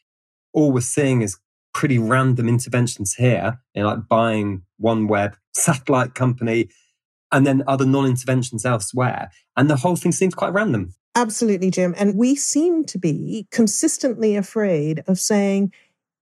all 0.52 0.72
we're 0.72 0.80
seeing 0.80 1.22
is 1.22 1.38
pretty 1.72 1.98
random 1.98 2.48
interventions 2.48 3.14
here, 3.14 3.58
you 3.74 3.82
know, 3.82 3.88
like 3.88 4.08
buying 4.08 4.62
OneWeb, 4.80 5.34
satellite 5.52 6.14
company, 6.14 6.68
and 7.32 7.46
then 7.46 7.64
other 7.66 7.84
non 7.84 8.06
interventions 8.06 8.64
elsewhere. 8.64 9.30
And 9.56 9.68
the 9.68 9.76
whole 9.76 9.96
thing 9.96 10.12
seems 10.12 10.34
quite 10.34 10.52
random. 10.52 10.94
Absolutely, 11.16 11.70
Jim. 11.70 11.94
And 11.96 12.16
we 12.16 12.34
seem 12.34 12.84
to 12.86 12.98
be 12.98 13.46
consistently 13.50 14.34
afraid 14.36 15.04
of 15.06 15.18
saying, 15.18 15.72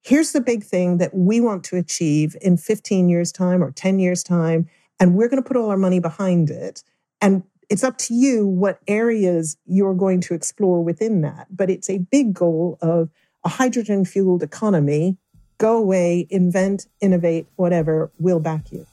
here's 0.03 0.33
the 0.33 0.41
big 0.41 0.65
thing 0.65 0.99
that 0.99 1.15
we 1.15 1.41
want 1.41 1.65
to 1.65 1.77
achieve 1.77 2.37
in 2.43 2.57
15 2.57 3.09
years' 3.09 3.33
time 3.33 3.63
or 3.65 3.71
10 3.71 3.99
years' 3.99 4.23
time, 4.23 4.69
and 5.01 5.15
we're 5.15 5.29
going 5.29 5.43
to 5.43 5.49
put 5.49 5.57
all 5.57 5.71
our 5.71 5.77
money 5.79 5.99
behind 5.99 6.51
it. 6.51 6.83
And 7.21 7.43
It's 7.73 7.83
up 7.83 7.97
to 7.99 8.15
you 8.15 8.47
what 8.47 8.81
areas 8.87 9.57
you're 9.65 9.95
going 9.95 10.21
to 10.23 10.35
explore 10.35 10.85
within 10.85 11.23
that. 11.23 11.47
But 11.51 11.71
it's 11.71 11.89
a 11.89 11.99
big 11.99 12.35
goal 12.35 12.77
of 12.83 13.09
a 13.45 13.49
hydrogen 13.49 14.05
fueled 14.05 14.43
economy. 14.43 15.17
Go 15.57 15.79
away, 15.79 16.27
invent, 16.29 16.87
innovate, 17.01 17.47
whatever, 17.57 18.11
we'll 18.19 18.41
back 18.41 18.71
you. 18.73 18.87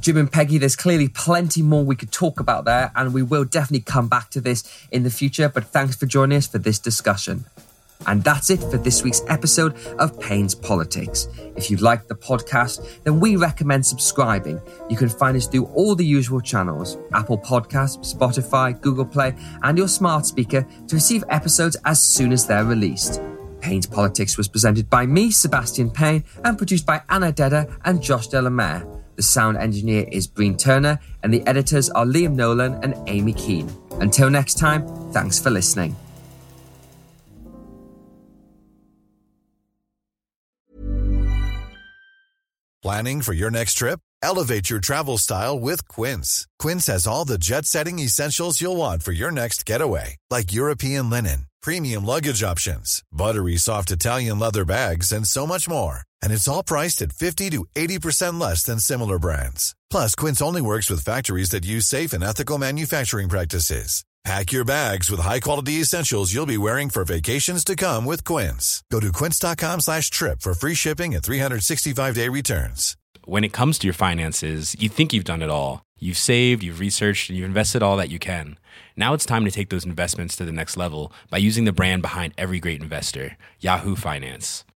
Jim 0.00 0.16
and 0.16 0.30
Peggy, 0.30 0.58
there's 0.58 0.76
clearly 0.76 1.08
plenty 1.08 1.62
more 1.62 1.84
we 1.84 1.96
could 1.96 2.12
talk 2.12 2.40
about 2.40 2.64
there, 2.64 2.92
and 2.94 3.12
we 3.12 3.22
will 3.22 3.44
definitely 3.44 3.80
come 3.80 4.08
back 4.08 4.30
to 4.30 4.40
this 4.40 4.64
in 4.90 5.02
the 5.02 5.10
future. 5.10 5.48
But 5.48 5.64
thanks 5.66 5.96
for 5.96 6.06
joining 6.06 6.38
us 6.38 6.46
for 6.46 6.58
this 6.58 6.78
discussion. 6.78 7.44
And 8.06 8.22
that's 8.22 8.48
it 8.48 8.60
for 8.60 8.76
this 8.76 9.02
week's 9.02 9.22
episode 9.28 9.76
of 9.98 10.18
Payne's 10.20 10.54
Politics. 10.54 11.28
If 11.56 11.70
you 11.70 11.78
like 11.78 12.06
the 12.06 12.14
podcast, 12.14 13.02
then 13.02 13.18
we 13.18 13.36
recommend 13.36 13.84
subscribing. 13.84 14.60
You 14.88 14.96
can 14.96 15.08
find 15.08 15.36
us 15.36 15.46
through 15.46 15.66
all 15.66 15.94
the 15.94 16.06
usual 16.06 16.40
channels 16.40 16.96
Apple 17.12 17.38
Podcasts, 17.38 18.14
Spotify, 18.14 18.80
Google 18.80 19.04
Play, 19.04 19.34
and 19.62 19.76
your 19.76 19.88
smart 19.88 20.26
speaker 20.26 20.66
to 20.86 20.94
receive 20.94 21.24
episodes 21.28 21.76
as 21.84 22.00
soon 22.00 22.32
as 22.32 22.46
they're 22.46 22.64
released. 22.64 23.20
Payne's 23.60 23.86
Politics 23.86 24.38
was 24.38 24.46
presented 24.46 24.88
by 24.88 25.04
me, 25.04 25.32
Sebastian 25.32 25.90
Payne, 25.90 26.24
and 26.44 26.56
produced 26.56 26.86
by 26.86 27.02
Anna 27.08 27.32
Dedder 27.32 27.76
and 27.84 28.00
Josh 28.00 28.28
Delamere. 28.28 28.97
The 29.18 29.24
sound 29.24 29.56
engineer 29.56 30.06
is 30.12 30.28
Breen 30.28 30.56
Turner, 30.56 31.00
and 31.24 31.34
the 31.34 31.44
editors 31.44 31.90
are 31.90 32.04
Liam 32.04 32.36
Nolan 32.36 32.74
and 32.84 32.94
Amy 33.08 33.32
Keane. 33.32 33.68
Until 34.00 34.30
next 34.30 34.58
time, 34.58 34.86
thanks 35.10 35.40
for 35.40 35.50
listening. 35.50 35.96
Planning 42.80 43.22
for 43.22 43.32
your 43.32 43.50
next 43.50 43.74
trip? 43.74 43.98
Elevate 44.22 44.70
your 44.70 44.78
travel 44.78 45.18
style 45.18 45.58
with 45.58 45.88
Quince. 45.88 46.46
Quince 46.60 46.86
has 46.86 47.08
all 47.08 47.24
the 47.24 47.38
jet 47.38 47.66
setting 47.66 47.98
essentials 47.98 48.60
you'll 48.60 48.76
want 48.76 49.02
for 49.02 49.10
your 49.10 49.32
next 49.32 49.66
getaway, 49.66 50.16
like 50.30 50.52
European 50.52 51.10
linen, 51.10 51.46
premium 51.60 52.04
luggage 52.04 52.44
options, 52.44 53.02
buttery 53.10 53.56
soft 53.56 53.90
Italian 53.90 54.38
leather 54.38 54.64
bags, 54.64 55.10
and 55.10 55.26
so 55.26 55.44
much 55.44 55.68
more. 55.68 56.02
And 56.22 56.32
it's 56.32 56.48
all 56.48 56.62
priced 56.62 57.02
at 57.02 57.12
50 57.12 57.50
to 57.50 57.66
80% 57.74 58.40
less 58.40 58.62
than 58.62 58.78
similar 58.78 59.18
brands. 59.18 59.74
Plus, 59.90 60.14
Quince 60.14 60.40
only 60.40 60.62
works 60.62 60.88
with 60.88 61.04
factories 61.04 61.50
that 61.50 61.66
use 61.66 61.86
safe 61.86 62.12
and 62.12 62.24
ethical 62.24 62.58
manufacturing 62.58 63.28
practices. 63.28 64.04
Pack 64.24 64.52
your 64.52 64.64
bags 64.64 65.10
with 65.10 65.20
high-quality 65.20 65.74
essentials 65.74 66.34
you'll 66.34 66.44
be 66.44 66.58
wearing 66.58 66.90
for 66.90 67.04
vacations 67.04 67.64
to 67.64 67.76
come 67.76 68.04
with 68.04 68.24
Quince. 68.24 68.82
Go 68.90 69.00
to 69.00 69.12
quince.com 69.12 69.80
slash 69.80 70.10
trip 70.10 70.40
for 70.40 70.54
free 70.54 70.74
shipping 70.74 71.14
and 71.14 71.22
365-day 71.22 72.28
returns. 72.28 72.96
When 73.24 73.44
it 73.44 73.52
comes 73.52 73.78
to 73.78 73.86
your 73.86 73.94
finances, 73.94 74.74
you 74.78 74.88
think 74.88 75.12
you've 75.12 75.24
done 75.24 75.40
it 75.42 75.50
all. 75.50 75.82
You've 75.98 76.18
saved, 76.18 76.62
you've 76.62 76.80
researched, 76.80 77.30
and 77.30 77.38
you've 77.38 77.46
invested 77.46 77.82
all 77.82 77.96
that 77.96 78.10
you 78.10 78.18
can. 78.18 78.58
Now 78.96 79.14
it's 79.14 79.26
time 79.26 79.44
to 79.44 79.50
take 79.50 79.70
those 79.70 79.86
investments 79.86 80.36
to 80.36 80.44
the 80.44 80.52
next 80.52 80.76
level 80.76 81.12
by 81.30 81.38
using 81.38 81.64
the 81.64 81.72
brand 81.72 82.02
behind 82.02 82.34
every 82.36 82.60
great 82.60 82.82
investor, 82.82 83.36
Yahoo 83.60 83.96
Finance. 83.96 84.64